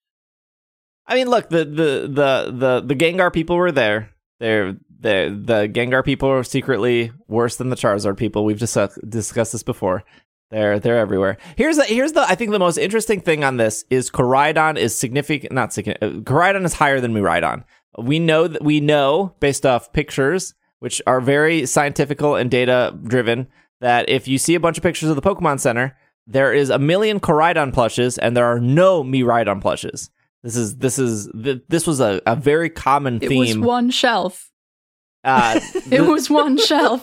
[1.07, 4.11] I mean, look, the the the the the Gengar people were there.
[4.39, 8.45] They're the the Gengar people are secretly worse than the Charizard people.
[8.45, 8.77] We've just
[9.09, 10.05] discussed this before.
[10.51, 11.39] They're they're everywhere.
[11.57, 14.97] Here's the here's the I think the most interesting thing on this is Koraidon is
[14.97, 16.19] significant not significant.
[16.19, 17.65] Uh, Koraidon is higher than Miraidon.
[17.99, 23.47] We know that we know based off pictures, which are very scientifical and data driven,
[23.81, 26.79] that if you see a bunch of pictures of the Pokemon Center, there is a
[26.79, 30.11] million Koraidon plushes and there are no Miraidon plushes.
[30.43, 31.29] This is this is
[31.69, 33.31] this was a, a very common theme.
[33.43, 34.51] It was one shelf.
[35.23, 35.61] Uh,
[35.91, 37.03] it was one shelf.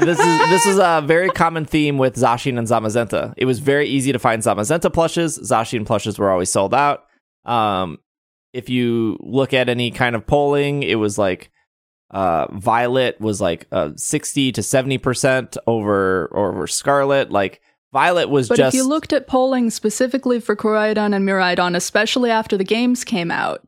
[0.00, 3.34] this is this is a very common theme with Zacian and Zamazenta.
[3.36, 5.38] It was very easy to find Zamazenta plushes.
[5.38, 7.04] Zacian plushes were always sold out.
[7.44, 7.98] Um,
[8.52, 11.50] if you look at any kind of polling, it was like
[12.10, 17.30] uh, Violet was like uh, sixty to seventy percent over over Scarlet.
[17.30, 17.60] Like
[17.92, 18.74] Violet was but just.
[18.74, 23.30] if you looked at polling specifically for Koraidon and Miraidon, especially after the games came
[23.30, 23.66] out,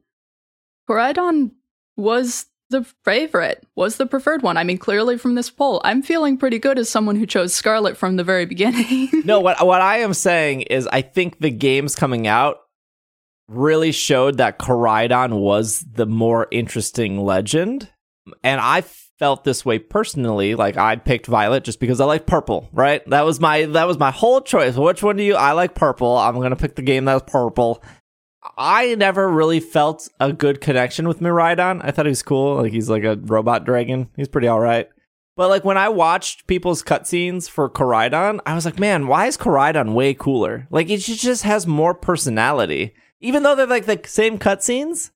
[0.88, 1.52] Koraidon
[1.96, 4.56] was the favorite, was the preferred one.
[4.56, 7.96] I mean, clearly from this poll, I'm feeling pretty good as someone who chose Scarlet
[7.96, 9.08] from the very beginning.
[9.24, 12.58] no, what what I am saying is I think the games coming out
[13.46, 17.90] really showed that Koraidon was the more interesting legend.
[18.42, 18.82] And I
[19.18, 20.54] felt this way personally.
[20.54, 23.08] Like I picked Violet just because I like purple, right?
[23.08, 24.76] That was my that was my whole choice.
[24.76, 26.16] Which one do you I like purple.
[26.16, 27.82] I'm gonna pick the game that's purple.
[28.56, 31.80] I never really felt a good connection with Miraidon.
[31.84, 32.56] I thought he was cool.
[32.56, 34.08] Like he's like a robot dragon.
[34.16, 34.88] He's pretty all right.
[35.36, 39.36] But like when I watched people's cutscenes for Koraidon, I was like, man, why is
[39.38, 40.66] Koraidon way cooler?
[40.70, 42.94] Like it just has more personality.
[43.20, 45.10] Even though they're like the same cutscenes,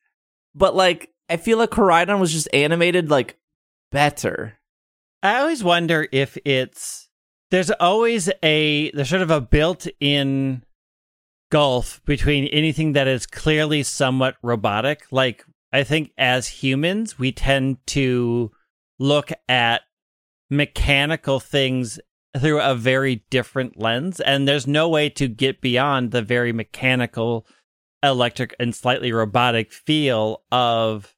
[0.54, 3.38] but like I feel like Koraidon was just animated like
[3.90, 4.58] better.
[5.22, 7.08] I always wonder if it's
[7.50, 10.62] there's always a there's sort of a built-in
[11.50, 15.06] gulf between anything that is clearly somewhat robotic.
[15.10, 18.50] Like, I think as humans, we tend to
[18.98, 19.82] look at
[20.50, 21.98] mechanical things
[22.38, 24.20] through a very different lens.
[24.20, 27.46] And there's no way to get beyond the very mechanical,
[28.02, 31.15] electric, and slightly robotic feel of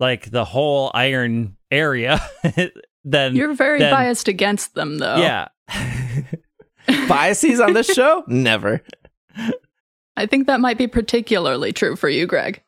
[0.00, 2.20] like the whole iron area.
[3.04, 5.16] then you're very then, biased against them, though.
[5.16, 5.48] Yeah.
[7.08, 8.24] Biases on this show?
[8.26, 8.82] Never.
[10.16, 12.62] I think that might be particularly true for you, Greg.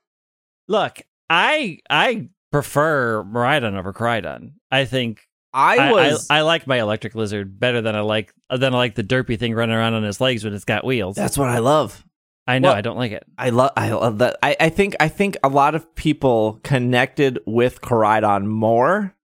[0.68, 4.52] Look, I I prefer Miraidon over Koraidon.
[4.70, 8.32] I think I was I, I, I, like my electric lizard better than I like
[8.48, 11.16] than I like the derpy thing running around on his legs when it's got wheels.
[11.16, 12.04] That's what I love.
[12.46, 13.24] I know well, I don't like it.
[13.38, 14.36] I love I love that.
[14.42, 19.14] I, I think I think a lot of people connected with Koraidon more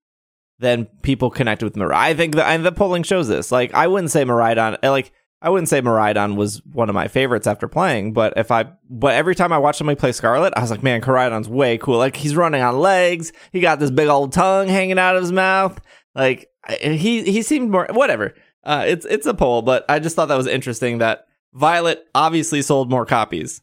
[0.60, 1.94] than people connected with Miraidon.
[1.94, 3.50] I think the the polling shows this.
[3.50, 7.46] Like I wouldn't say Miraidon like I wouldn't say Miraidon was one of my favorites
[7.46, 10.70] after playing, but if I, but every time I watched somebody play Scarlet, I was
[10.70, 11.98] like, man, Koraidon's way cool.
[11.98, 13.32] Like he's running on legs.
[13.52, 15.80] He got this big old tongue hanging out of his mouth.
[16.16, 16.48] Like
[16.80, 18.34] he, he seemed more, whatever.
[18.64, 22.62] Uh, it's, it's a poll, but I just thought that was interesting that Violet obviously
[22.62, 23.62] sold more copies,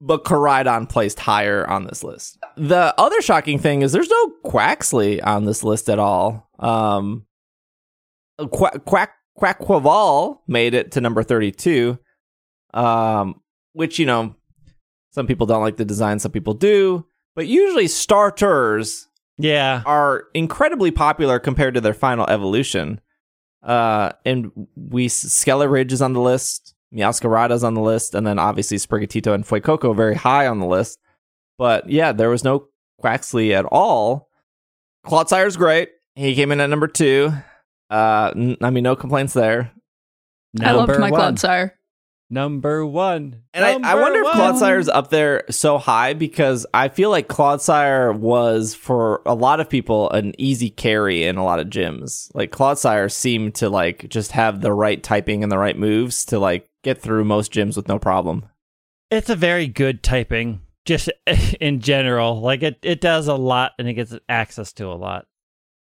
[0.00, 2.38] but Koraidon placed higher on this list.
[2.56, 6.48] The other shocking thing is there's no Quaxly on this list at all.
[6.58, 7.26] Um,
[8.38, 11.98] Quack, Quack Quaquaval made it to number 32,
[12.74, 13.40] um,
[13.72, 14.34] which, you know,
[15.10, 17.06] some people don't like the design, some people do.
[17.34, 19.08] But usually starters
[19.38, 19.82] yeah.
[19.84, 23.00] are incredibly popular compared to their final evolution.
[23.62, 28.38] Uh, and we Skeledirge is on the list, Meowscarada is on the list, and then
[28.38, 30.98] obviously Sprigatito and Fuecoco very high on the list.
[31.58, 32.68] But yeah, there was no
[33.02, 34.28] Quaxly at all.
[35.04, 35.90] Clodsire great.
[36.14, 37.32] He came in at number two.
[37.90, 39.72] Uh, n- I mean, no complaints there.
[40.60, 41.36] I loved my one.
[41.36, 41.72] Clodsire.
[42.28, 43.42] Number one.
[43.54, 44.32] And Number I, I wonder one.
[44.32, 49.60] if Clodsire's up there so high because I feel like Clodsire was, for a lot
[49.60, 52.28] of people, an easy carry in a lot of gyms.
[52.34, 56.40] Like, Clodsire seemed to, like, just have the right typing and the right moves to,
[56.40, 58.46] like, get through most gyms with no problem.
[59.10, 61.10] It's a very good typing, just
[61.60, 62.40] in general.
[62.40, 65.26] Like, it, it does a lot and it gets access to a lot.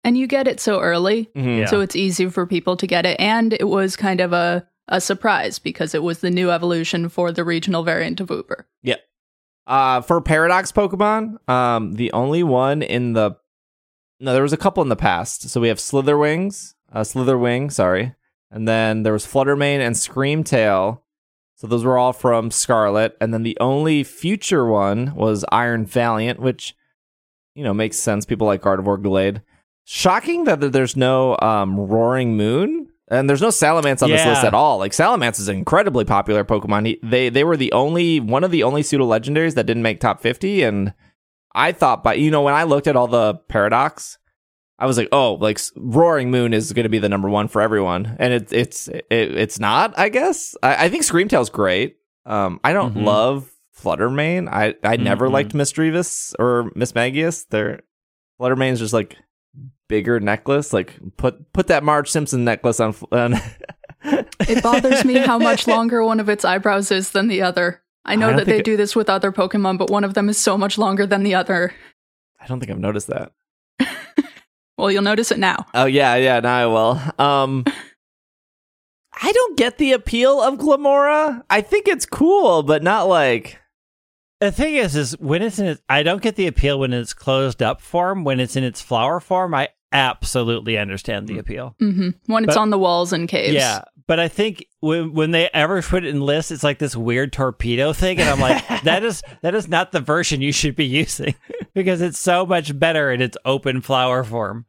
[0.04, 1.48] And you get it so early, mm-hmm.
[1.48, 1.66] yeah.
[1.66, 3.18] so it's easy for people to get it.
[3.18, 7.32] And it was kind of a, a surprise because it was the new evolution for
[7.32, 8.64] the regional variant of Wooper.
[8.84, 8.96] Yeah.
[9.66, 13.36] Uh, for Paradox Pokemon, um, the only one in the
[14.20, 15.50] no, there was a couple in the past.
[15.50, 18.14] So we have Slither Wings, uh, Slither Wing, sorry,
[18.56, 21.04] and then there was Flutter Mane and Scream Tail.
[21.56, 26.40] So those were all from Scarlet, and then the only future one was Iron Valiant,
[26.40, 26.74] which
[27.54, 28.24] you know makes sense.
[28.24, 29.42] People like Gardevoir Gallade.
[29.84, 32.88] Shocking that there's no um, Roaring Moon.
[33.08, 34.78] And there's no Salamence on this list at all.
[34.78, 36.86] Like Salamence is an incredibly popular Pokemon.
[36.86, 40.00] He, they they were the only one of the only pseudo legendaries that didn't make
[40.00, 40.92] top 50 and
[41.54, 44.18] I thought by you know when I looked at all the paradox
[44.78, 47.62] I was like, "Oh, like Roaring Moon is going to be the number 1 for
[47.62, 50.54] everyone." And it, it's it, it's not, I guess.
[50.62, 51.96] I, I think Scream Tail's great.
[52.24, 53.04] Um I don't Mhm.
[53.04, 54.48] love Flutter Mane.
[54.48, 55.32] I I never Mm-mm.
[55.32, 57.46] liked Misdreavus or Mismagius.
[57.48, 57.80] They're
[58.38, 59.16] Flutter Mane's just like
[59.88, 60.72] bigger necklace.
[60.72, 62.94] Like put put that Marge Simpson necklace on.
[63.12, 63.34] on
[64.02, 67.82] It bothers me how much longer one of its eyebrows is than the other.
[68.04, 70.28] I know I that they it- do this with other Pokemon, but one of them
[70.28, 71.74] is so much longer than the other.
[72.40, 73.32] I don't think I've noticed that.
[74.78, 75.66] Well, you'll notice it now.
[75.74, 76.40] Oh yeah, yeah.
[76.40, 77.00] Now I will.
[77.18, 77.64] Um,
[79.22, 81.42] I don't get the appeal of Glimmora.
[81.48, 83.58] I think it's cool, but not like.
[84.40, 87.14] The thing is, is when it's in its, I don't get the appeal when it's
[87.14, 88.22] closed up form.
[88.24, 91.74] When it's in its flower form, I absolutely understand the appeal.
[91.80, 92.10] Mm-hmm.
[92.30, 93.54] When it's But- on the walls and caves.
[93.54, 96.96] Yeah, but I think when when they ever put it in lists, it's like this
[96.96, 100.76] weird torpedo thing, and I'm like, that is that is not the version you should
[100.76, 101.34] be using
[101.74, 104.66] because it's so much better in its open flower form.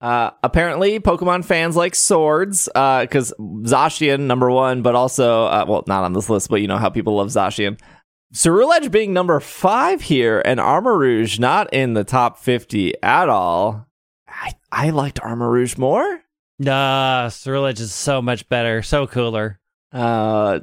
[0.00, 6.04] Uh, apparently, Pokemon fans like swords because Zacian number one, but also uh, well, not
[6.04, 7.78] on this list, but you know how people love Zacian.
[8.34, 13.86] Ceruledge being number five here, and Armarouge not in the top fifty at all.
[14.28, 16.22] I I liked Armarouge more.
[16.58, 19.60] Nah, Ceruledge is so much better, so cooler.
[19.92, 20.60] Uh,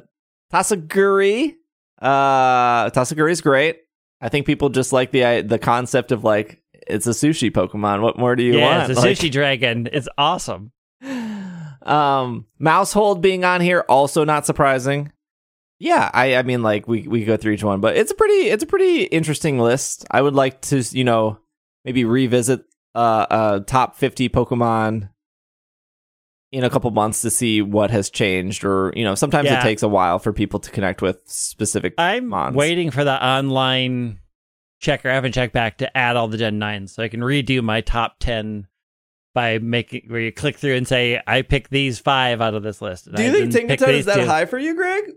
[0.52, 1.54] Tatsugiri.
[2.00, 3.78] Uh, Tatsugiri is great.
[4.20, 8.00] I think people just like the the concept of like it's a sushi Pokemon.
[8.00, 8.90] What more do you yeah, want?
[8.90, 9.88] it's a Like- sushi dragon.
[9.92, 10.72] It's awesome.
[11.82, 15.12] um, Maushold being on here also not surprising.
[15.78, 18.48] Yeah, I I mean like we we go through each one, but it's a pretty
[18.48, 20.04] it's a pretty interesting list.
[20.10, 21.38] I would like to you know
[21.84, 22.64] maybe revisit
[22.94, 25.10] uh uh top 50 Pokemon
[26.54, 29.58] in a couple months to see what has changed or you know sometimes Yeah.
[29.58, 32.54] it takes a while for people to connect with specific I'm Mons.
[32.56, 34.20] waiting for the online
[34.80, 35.10] checker.
[35.10, 37.80] I haven't checked back to add all the Gen 9s so I can redo my
[37.80, 38.66] top 10
[39.34, 42.80] by making where you click through and say, I pick these five out of this
[42.80, 43.12] list.
[43.12, 44.26] Do you I think didn't pick Tinkaton is that two.
[44.26, 45.10] high for you, Greg?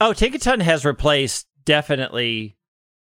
[0.00, 2.56] Oh, Tinkaton has replaced definitely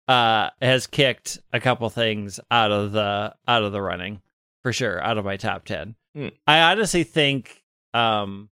[0.07, 4.21] uh has kicked a couple things out of the out of the running
[4.61, 5.95] for sure out of my top 10.
[6.15, 6.27] Hmm.
[6.47, 8.49] I honestly think um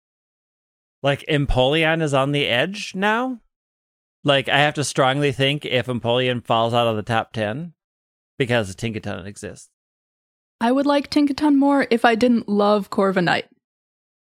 [1.03, 3.41] like Empoleon is on the edge now.
[4.25, 7.75] Like I have to strongly think if Empoleon falls out of the top 10
[8.39, 9.69] because Tinkaton exists.
[10.61, 13.45] I would like Tinkaton more if I didn't love Corviknight.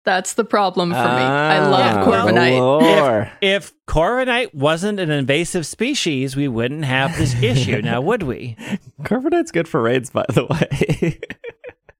[0.04, 1.00] That's the problem for me.
[1.02, 2.58] I Ah, love Corviknight.
[2.58, 3.32] lore.
[3.40, 8.56] If Corviknight wasn't an invasive species, we wouldn't have this issue now, would we?
[9.02, 11.18] Corviknight's good for raids, by the way.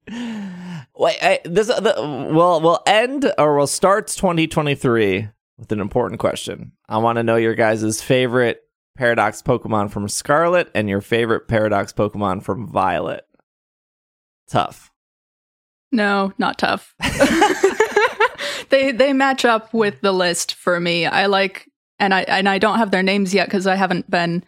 [0.06, 1.94] Wait, I, this the,
[2.32, 5.28] we'll we'll end or we'll start 2023
[5.58, 6.72] with an important question.
[6.88, 8.62] I want to know your guys' favorite
[8.96, 13.26] Paradox Pokemon from Scarlet and your favorite Paradox Pokemon from Violet.
[14.48, 14.92] Tough.
[15.90, 16.94] No, not tough.
[18.70, 21.06] they they match up with the list for me.
[21.06, 24.44] I like and I and I don't have their names yet because I haven't been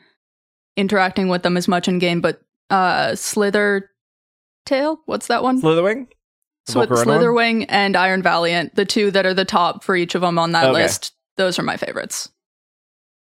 [0.76, 2.20] interacting with them as much in game.
[2.20, 3.90] But uh, Slither
[4.66, 5.60] Tail, what's that one?
[5.60, 6.08] Slither Wing.
[6.66, 7.04] The Swi- Volcarona one?
[7.04, 10.38] Slither Wing and Iron Valiant, the two that are the top for each of them
[10.38, 10.72] on that Okay.
[10.82, 11.12] list.
[11.36, 12.28] Those are my favorites.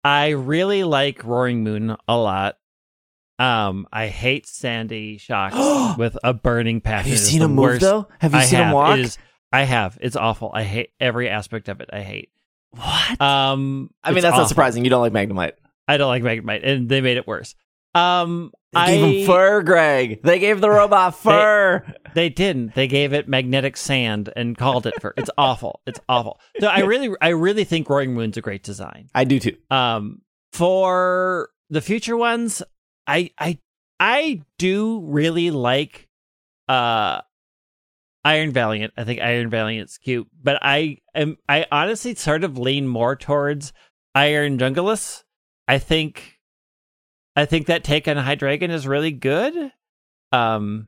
[0.03, 2.57] I really like Roaring Moon a lot.
[3.37, 5.55] Um, I hate Sandy Shocks
[5.97, 7.11] with a burning passion.
[7.11, 8.07] Have you seen the him move though?
[8.19, 8.67] Have you I seen have.
[8.67, 8.97] him walk?
[8.99, 9.17] It is,
[9.51, 9.97] I have.
[10.01, 10.51] It's awful.
[10.53, 11.89] I hate every aspect of it.
[11.93, 12.29] I hate.
[12.71, 13.21] what?
[13.21, 14.83] Um, I mean, it's that's not surprising.
[14.83, 15.53] You don't like Magnemite.
[15.87, 17.55] I don't like Magnemite, and they made it worse.
[17.95, 20.21] Um, They I gave him fur, Greg.
[20.21, 21.83] They gave the robot fur.
[22.13, 22.75] They didn't.
[22.75, 25.13] They gave it magnetic sand and called it fur.
[25.17, 25.81] It's awful.
[25.87, 26.39] It's awful.
[26.59, 29.09] So I really, I really think Roaring Moon's a great design.
[29.15, 29.57] I do too.
[29.71, 30.21] Um,
[30.53, 32.61] for the future ones,
[33.07, 33.57] I, I,
[33.99, 36.07] I do really like,
[36.67, 37.21] uh,
[38.23, 38.93] Iron Valiant.
[38.97, 43.73] I think Iron Valiant's cute, but I am, I honestly sort of lean more towards
[44.13, 45.23] Iron Jugulis.
[45.67, 46.38] I think,
[47.39, 49.71] I think that take on Hydreigon is really good.
[50.31, 50.87] Um,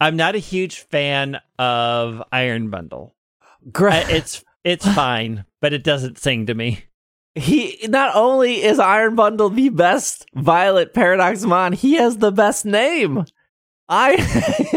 [0.00, 3.14] I'm not a huge fan of Iron Bundle.
[3.70, 6.84] Greg, It's it's fine, but it doesn't sing to me.
[7.34, 13.24] he not only is Iron Bundle the best Violet Paradoxmon, he has the best name.
[13.88, 14.16] I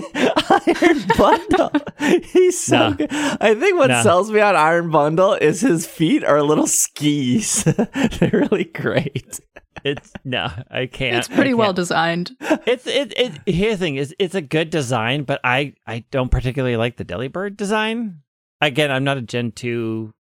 [0.82, 1.72] Iron Bundle.
[2.34, 2.94] He's so No.
[2.96, 3.10] good.
[3.14, 4.04] I think what No.
[4.04, 7.64] sells me on Iron Bundle is his feet are little skis.
[7.64, 9.40] They're really great.
[9.86, 11.16] It's no, I can't.
[11.18, 11.76] It's pretty well can't.
[11.76, 12.36] designed.
[12.66, 13.40] It's it, it.
[13.46, 17.06] Here's the thing: is it's a good design, but I I don't particularly like the
[17.06, 18.22] Delibird design.
[18.62, 20.12] again, I'm not a Gen 2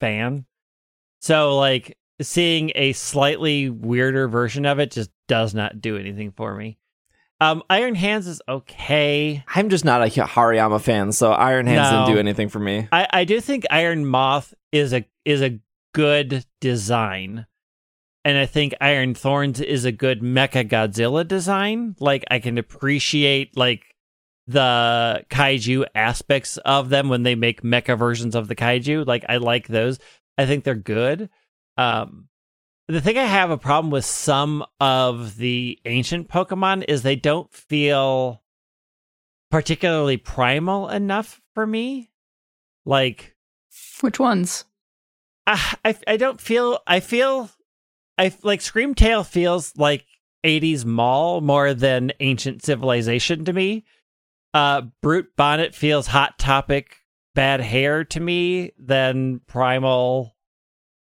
[0.00, 0.46] fan.
[1.20, 6.54] So like seeing a slightly weirder version of it just does not do anything for
[6.54, 6.78] me.
[7.40, 9.42] Um, Iron Hands is okay.
[9.48, 12.04] I'm just not a Hariyama fan, so Iron Hands No.
[12.04, 12.86] didn't do anything for me.
[12.92, 15.58] I, I do think Iron Moth is a is a
[15.92, 17.46] good design.
[18.24, 21.94] And I think Iron Thorns is a good Mecha Godzilla design.
[22.00, 23.94] Like I can appreciate like
[24.46, 29.06] the kaiju aspects of them when they make mecha versions of the kaiju.
[29.06, 29.98] Like I like those.
[30.38, 31.30] I think they're good.
[31.76, 32.28] Um
[32.88, 37.50] the thing I have a problem with some of the ancient Pokemon is they don't
[37.52, 38.42] feel
[39.50, 42.10] particularly primal enough for me.
[42.84, 43.34] Like
[44.00, 44.64] Which ones?
[45.46, 47.50] I, I I don't feel I feel
[48.18, 50.06] I like Scream Tail feels like
[50.44, 53.84] 80s mall more than ancient civilization to me.
[54.52, 56.98] Uh Brute Bonnet feels hot topic
[57.34, 60.36] bad hair to me than primal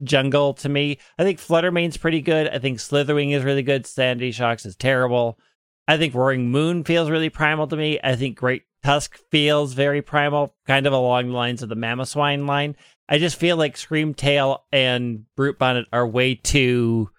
[0.02, 0.98] jungle to me.
[1.18, 2.48] I think Flutter Mane's pretty good.
[2.48, 3.86] I think Slither Wing is really good.
[3.86, 5.38] Sandy Shocks is terrible.
[5.86, 7.98] I think Roaring Moon feels really primal to me.
[8.04, 12.46] I think Great Tusk feels very primal, kind of along the lines of the Mamoswine
[12.46, 12.76] line.
[13.08, 17.10] I just feel like Scream Tail and Brute Bonnet are way too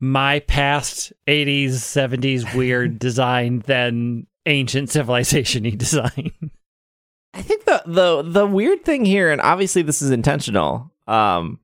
[0.00, 6.32] my past 80s, 70s weird design than ancient civilization y design.
[7.34, 11.60] I think the the the weird thing here, and obviously this is intentional, um,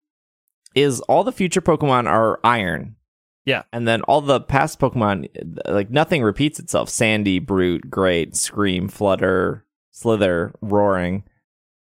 [0.75, 2.97] is all the future Pokemon are iron.
[3.45, 3.63] Yeah.
[3.73, 5.29] And then all the past Pokemon,
[5.67, 6.91] like nothing repeats itself.
[6.91, 11.25] Sandy, Brute, Great, Scream, Flutter, Slither, Roaring.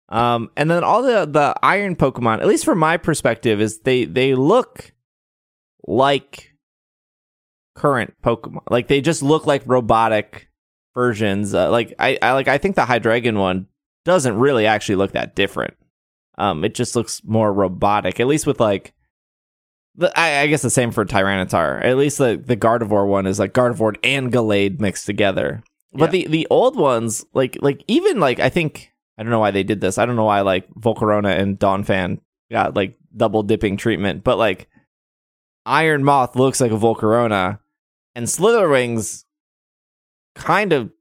[0.09, 4.05] Um, and then all the the iron Pokemon, at least from my perspective, is they
[4.05, 4.93] they look
[5.85, 6.53] like
[7.75, 8.63] current Pokemon.
[8.69, 10.49] Like they just look like robotic
[10.93, 11.53] versions.
[11.53, 13.67] Uh, like I, I like I think the Hydreigon one
[14.05, 15.75] doesn't really actually look that different.
[16.37, 18.93] Um, it just looks more robotic, at least with like.
[19.99, 21.83] The, I, I guess the same for Tyranitar.
[21.83, 25.63] At least the the Gardevoir one is like Gardevoir and Gallade mixed together.
[25.91, 29.51] But the the old ones, like like even like I think I don't know why
[29.51, 29.97] they did this.
[29.97, 32.19] I don't know why like Volcarona and Donphan
[32.51, 34.67] got like double dipping treatment, but like
[35.65, 37.59] Iron Moth looks like a Volcarona,
[38.15, 39.25] and Slither Wings
[40.35, 40.91] kind of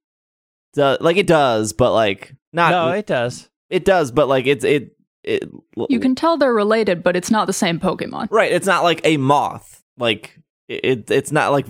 [0.74, 2.70] does like it does, but like not.
[2.70, 3.48] no, it does.
[3.70, 5.48] it does, but like it's it it.
[5.88, 8.28] You can tell they're related, but it's not the same Pokemon.
[8.30, 8.52] right.
[8.52, 9.82] It's not like a moth.
[9.98, 10.38] Like
[10.68, 11.10] it.
[11.10, 11.66] It's not like.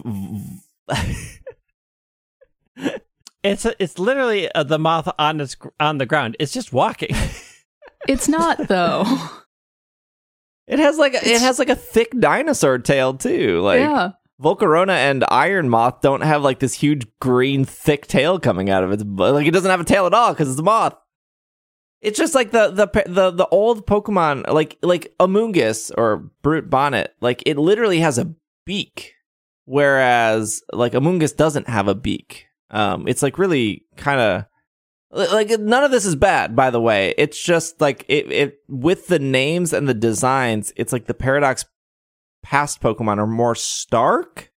[3.46, 6.36] It's it's literally uh, the moth on its on the ground.
[6.38, 7.14] It's just walking.
[8.08, 9.04] It's not though.
[10.68, 13.60] It has like a, it has like a thick dinosaur tail too.
[13.60, 14.10] Like yeah.
[14.42, 18.90] Volcarona and Iron Moth don't have like this huge green thick tail coming out of
[18.90, 19.34] its butt.
[19.34, 20.96] Like it doesn't have a tail at all because it's a moth.
[22.00, 27.14] It's just like the the the the old Pokemon, like like Amoonguss or Brute Bonnet.
[27.20, 29.14] Like it literally has a beak,
[29.66, 32.46] whereas like Amoonguss doesn't have a beak.
[32.70, 34.44] Um, it's like really kind of
[35.10, 37.14] like none of this is bad, by the way.
[37.16, 40.72] It's just like it it with the names and the designs.
[40.76, 41.64] It's like the Paradox
[42.42, 44.52] past Pokemon are more stark.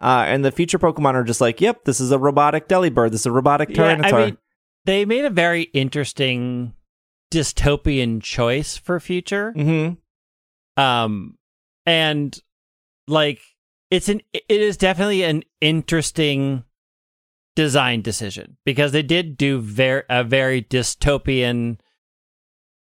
[0.00, 3.12] Uh, and the future Pokemon are just like, yep, this is a robotic Delibird.
[3.12, 4.38] This is a robotic Yeah, I mean,
[4.84, 6.74] they made a very interesting
[7.32, 9.54] dystopian choice for future.
[9.56, 9.94] mm-hmm.
[10.82, 11.38] Um,
[11.86, 12.38] and
[13.06, 13.40] like
[13.90, 16.64] it's an it is definitely an interesting
[17.56, 21.78] design decision because they did do very a very dystopian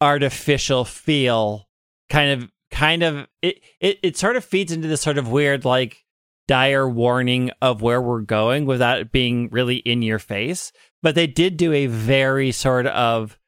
[0.00, 1.68] artificial feel
[2.08, 5.64] kind of kind of it, it it sort of feeds into this sort of weird
[5.64, 6.04] like
[6.48, 10.72] dire warning of where we're going without it being really in your face.
[11.02, 13.38] But they did do a very sort of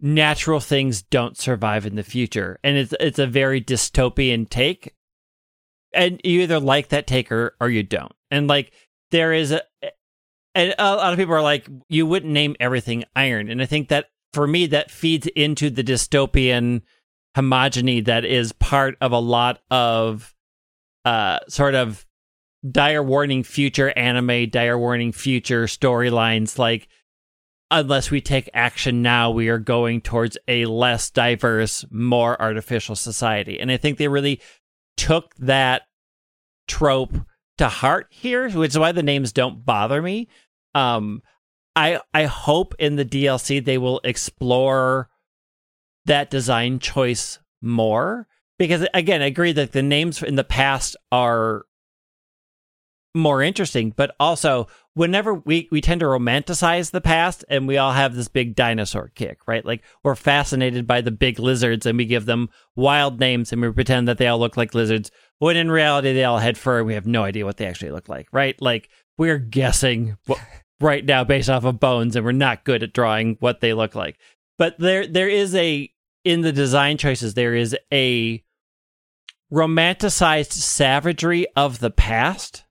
[0.00, 2.58] natural things don't survive in the future.
[2.62, 4.94] And it's it's a very dystopian take.
[5.92, 8.12] And you either like that take or, or you don't.
[8.30, 8.72] And like
[9.10, 9.62] there is a
[10.54, 13.50] and a lot of people are like you wouldn't name everything iron.
[13.50, 16.82] And i think that for me that feeds into the dystopian
[17.36, 20.34] homogeny that is part of a lot of
[21.04, 22.06] uh sort of
[22.70, 26.58] dire warning future anime dire warning future storylines.
[26.58, 26.88] Like
[27.70, 33.58] unless we take action now we are going towards a less diverse more artificial society.
[33.58, 34.40] And i think they really
[34.96, 35.82] took that
[36.68, 37.14] trope
[37.58, 40.28] to heart here which is why the names don't bother me
[40.74, 41.22] um
[41.76, 45.08] i i hope in the dlc they will explore
[46.04, 48.26] that design choice more
[48.58, 51.64] because again i agree that the names in the past are
[53.14, 57.92] more interesting but also whenever we we tend to romanticize the past and we all
[57.92, 59.64] have this big dinosaur kick, right?
[59.64, 63.70] Like we're fascinated by the big lizards and we give them wild names and we
[63.72, 66.86] pretend that they all look like lizards when in reality they all had fur and
[66.86, 68.60] we have no idea what they actually look like, right?
[68.60, 68.88] Like
[69.18, 70.16] we're guessing
[70.80, 73.94] right now based off of bones and we're not good at drawing what they look
[73.94, 74.18] like.
[74.58, 75.90] But there there is a
[76.24, 78.42] in the design choices there is a
[79.52, 82.64] romanticized savagery of the past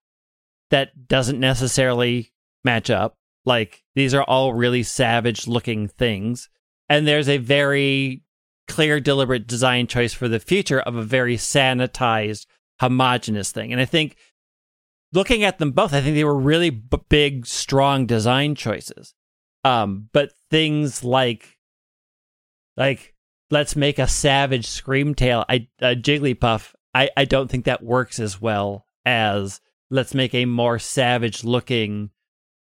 [0.72, 2.32] that doesn't necessarily
[2.64, 3.16] match up.
[3.46, 6.50] Like these are all really savage looking things.
[6.90, 8.24] And there's a very
[8.68, 12.46] clear, deliberate design choice for the future of a very sanitized,
[12.80, 13.72] homogenous thing.
[13.72, 14.16] And I think
[15.12, 19.14] looking at them both, I think they were really b- big, strong design choices.
[19.64, 21.58] Um, but things like,
[22.76, 23.14] like,
[23.50, 28.20] let's make a savage Scream Tail, I, a Jigglypuff, I, I don't think that works
[28.20, 32.10] as well as let's make a more savage looking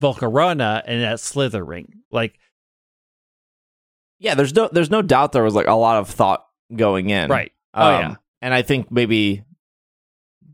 [0.01, 2.01] Volcarona and that Slither Wing.
[2.11, 2.39] Like,
[4.21, 7.29] yeah, there's no there's no doubt there was like a lot of thought going in,
[7.29, 7.51] right?
[7.73, 9.43] Um, oh yeah, and I think maybe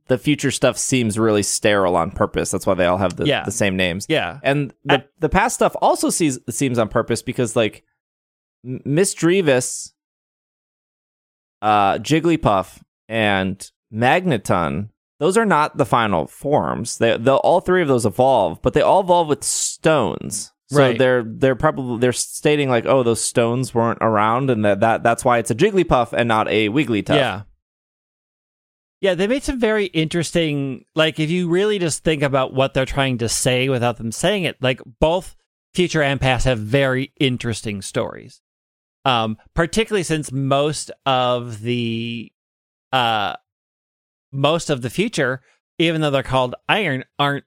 [0.07, 2.49] the future stuff seems really sterile on purpose.
[2.49, 3.43] That's why they all have the, Yeah.
[3.43, 4.05] the same names.
[4.07, 7.83] yeah, And the I- the past stuff also sees seems on purpose because like
[8.65, 9.91] Misdreavus,
[11.61, 14.89] uh, Jigglypuff, and Magneton.
[15.19, 16.99] Those are not the final forms.
[16.99, 20.51] They, they all three of those evolve, but they all evolve with stones.
[20.69, 20.97] So Right.
[20.99, 25.23] they're they're probably they're stating like, oh, those stones weren't around, and that, that that's
[25.23, 27.15] why it's a Jigglypuff and not a Wigglytuff.
[27.15, 27.41] yeah.
[28.99, 30.85] Yeah, they made some very interesting.
[30.95, 34.43] Like, if you really just think about what they're trying to say without them saying
[34.43, 35.35] it, like both
[35.75, 38.41] future and past have very interesting stories.
[39.05, 42.31] Um, particularly since most of the,
[42.91, 43.35] uh,
[44.31, 45.41] most of the future,
[45.77, 47.45] even though they're called iron, aren't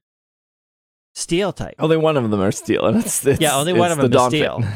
[1.15, 1.74] steel type.
[1.78, 4.19] Only one of them are steel, and it's, it's Yeah, only one of them the
[4.19, 4.65] is steel.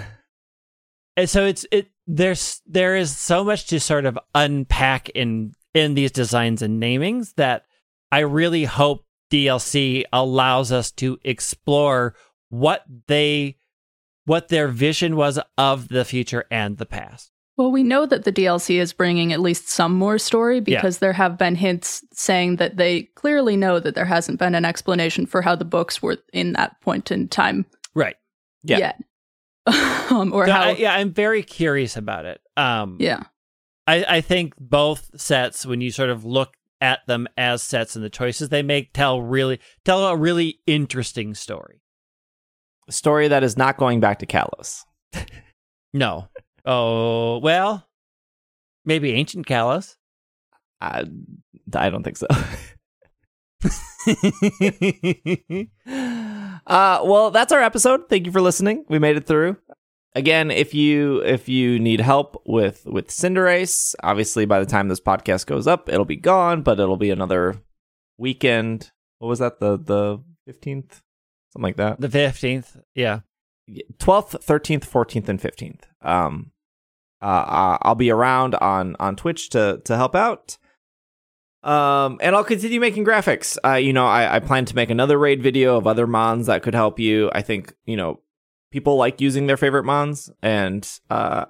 [1.17, 5.95] And so it's it there's there is so much to sort of unpack in in
[5.95, 7.67] these designs and namings that
[8.11, 12.15] I really hope DLC allows us to explore
[12.49, 13.57] what they
[14.25, 17.31] what their vision was of the future and the past.
[17.57, 21.13] Well, we know that the DLC is bringing at least some more story because there
[21.13, 25.41] have been hints saying that they clearly know that there hasn't been an explanation for
[25.41, 27.65] how the books were in that point in time
[27.95, 28.17] Right.
[28.65, 28.79] Yeah.
[28.79, 29.01] yet.
[30.11, 32.41] um, or So how, I, yeah, I'm very curious about it.
[32.57, 33.23] Um yeah.
[33.87, 38.05] I, I think both sets, when you sort of look at them as sets and
[38.05, 41.83] the choices they make, tell really tell a really interesting story.
[42.89, 44.81] A story that is not going back to Kalos.
[45.97, 46.27] No.
[46.65, 47.87] Oh well,
[48.85, 49.97] maybe ancient Kalos.
[50.81, 51.05] I,
[51.75, 52.27] I don't think so.
[56.67, 58.09] uh, well, that's our episode.
[58.09, 58.85] Thank you for listening.
[58.89, 59.57] We made it through.
[60.15, 65.01] Again, if you if you need help with with Cinderace, obviously by the time this
[65.01, 67.57] podcast goes up, it'll be gone, but it'll be another
[68.17, 68.93] weekend.
[69.19, 69.59] What was that?
[69.59, 71.03] The the fifteenth,
[71.53, 72.01] something like that.
[72.01, 72.77] the fifteenth.
[72.95, 73.21] Yeah.
[73.97, 76.51] 12th 13th 14th and 15th um
[77.23, 80.57] uh, uh, i'll be around on on twitch to to help out
[81.63, 85.19] um and i'll continue making graphics uh you know i i plan to make another
[85.19, 88.21] raid video of other mons that could help you i think you know
[88.71, 91.47] people like using their favorite mons and uh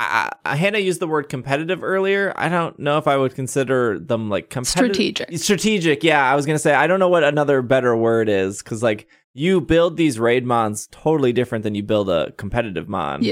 [0.00, 2.32] I, I, Hannah used the word competitive earlier.
[2.34, 4.94] I don't know if I would consider them like competitive.
[4.94, 5.38] Strategic.
[5.38, 6.24] Strategic, yeah.
[6.24, 9.60] I was gonna say I don't know what another better word is because like you
[9.60, 13.22] build these raid mons totally different than you build a competitive mon.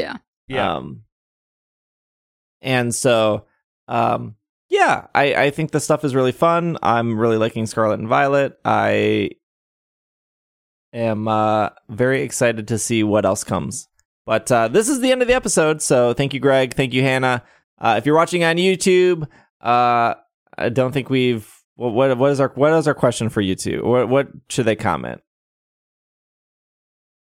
[0.47, 0.77] Yeah.
[0.77, 1.05] Um,
[2.61, 3.47] and so,
[3.87, 4.37] um,
[4.69, 6.77] yeah, I, I think the stuff is really fun.
[6.83, 8.59] I'm really liking Scarlet and Violet.
[8.65, 9.31] I
[10.93, 13.89] am uh, very excited to see what else comes.
[14.27, 15.81] But uh, this is the end of the episode.
[15.81, 16.75] So thank you, Greg.
[16.75, 17.43] Thank you, Hannah.
[17.79, 19.27] Uh, if you're watching on YouTube,
[19.63, 20.15] uh,
[20.57, 21.51] I don't think we've.
[21.77, 23.83] What, what what is our what is our question for you two?
[23.85, 25.23] What what should they comment?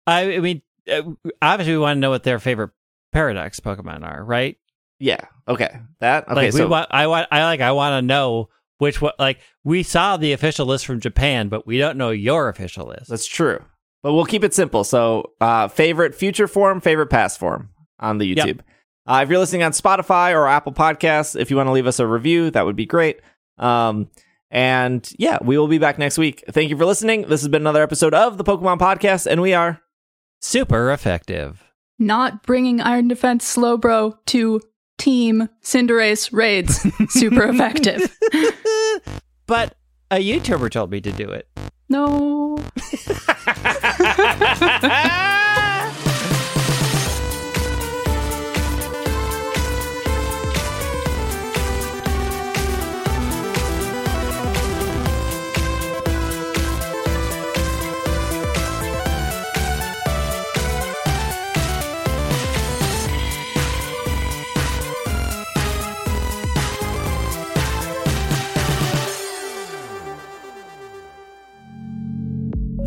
[0.06, 1.02] I, I mean, uh,
[1.43, 2.70] obviously, we want to know what their favorite
[3.12, 4.56] paradox Pokemon are, right?
[4.99, 5.21] Yeah.
[5.49, 5.81] Okay.
[6.01, 6.35] That okay.
[6.35, 8.49] like we so want, I want, I like, I want to know
[8.79, 9.19] which what.
[9.19, 13.09] Like we saw the official list from Japan, but we don't know your official list.
[13.09, 13.62] That's true.
[14.03, 14.85] But we'll keep it simple.
[14.85, 18.47] So, uh, favorite future form, favorite past form on the Yep.
[18.47, 18.61] YouTube.
[19.07, 21.99] Uh, if you're listening on Spotify or Apple Podcasts, if you want to leave us
[22.01, 23.21] a review, that would be great.
[23.59, 24.09] Um,
[24.51, 26.45] and yeah, we will be back next week.
[26.51, 27.23] Thank you for listening.
[27.23, 29.81] This has been another episode of the Pokemon Podcast, and we are.
[30.41, 31.62] Super effective.
[31.99, 34.61] Not bringing Iron Defense Slowbro to
[34.99, 36.87] Team Cinderace raids.
[37.11, 38.16] Super effective.
[39.47, 39.75] but
[40.11, 41.49] a YouTuber told me to do it.
[41.89, 42.59] No.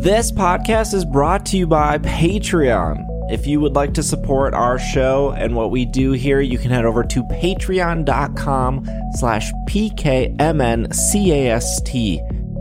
[0.00, 3.04] This podcast is brought to you by Patreon.
[3.32, 6.70] If you would like to support our show and what we do here, you can
[6.70, 10.30] head over to patreon.com slash pkmncast.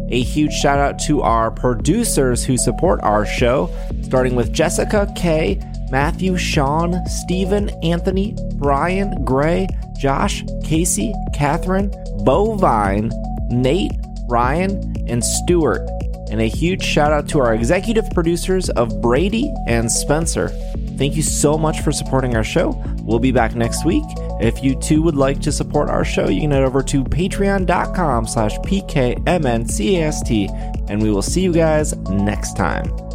[0.09, 3.69] A huge shout out to our producers who support our show,
[4.01, 5.61] starting with Jessica K,
[5.91, 9.67] Matthew, Sean, Stephen, Anthony, Brian, Gray,
[9.99, 11.91] Josh, Casey, Catherine,
[12.25, 13.11] Bovine,
[13.51, 13.91] Nate,
[14.27, 15.87] Ryan, and Stuart.
[16.29, 20.49] And a huge shout out to our executive producers of Brady and Spencer.
[20.97, 22.81] Thank you so much for supporting our show.
[23.03, 24.03] We'll be back next week.
[24.39, 28.27] If you too would like to support our show, you can head over to patreon.com
[28.27, 30.49] slash pkmncast,
[30.89, 33.06] and we will see you guys next time.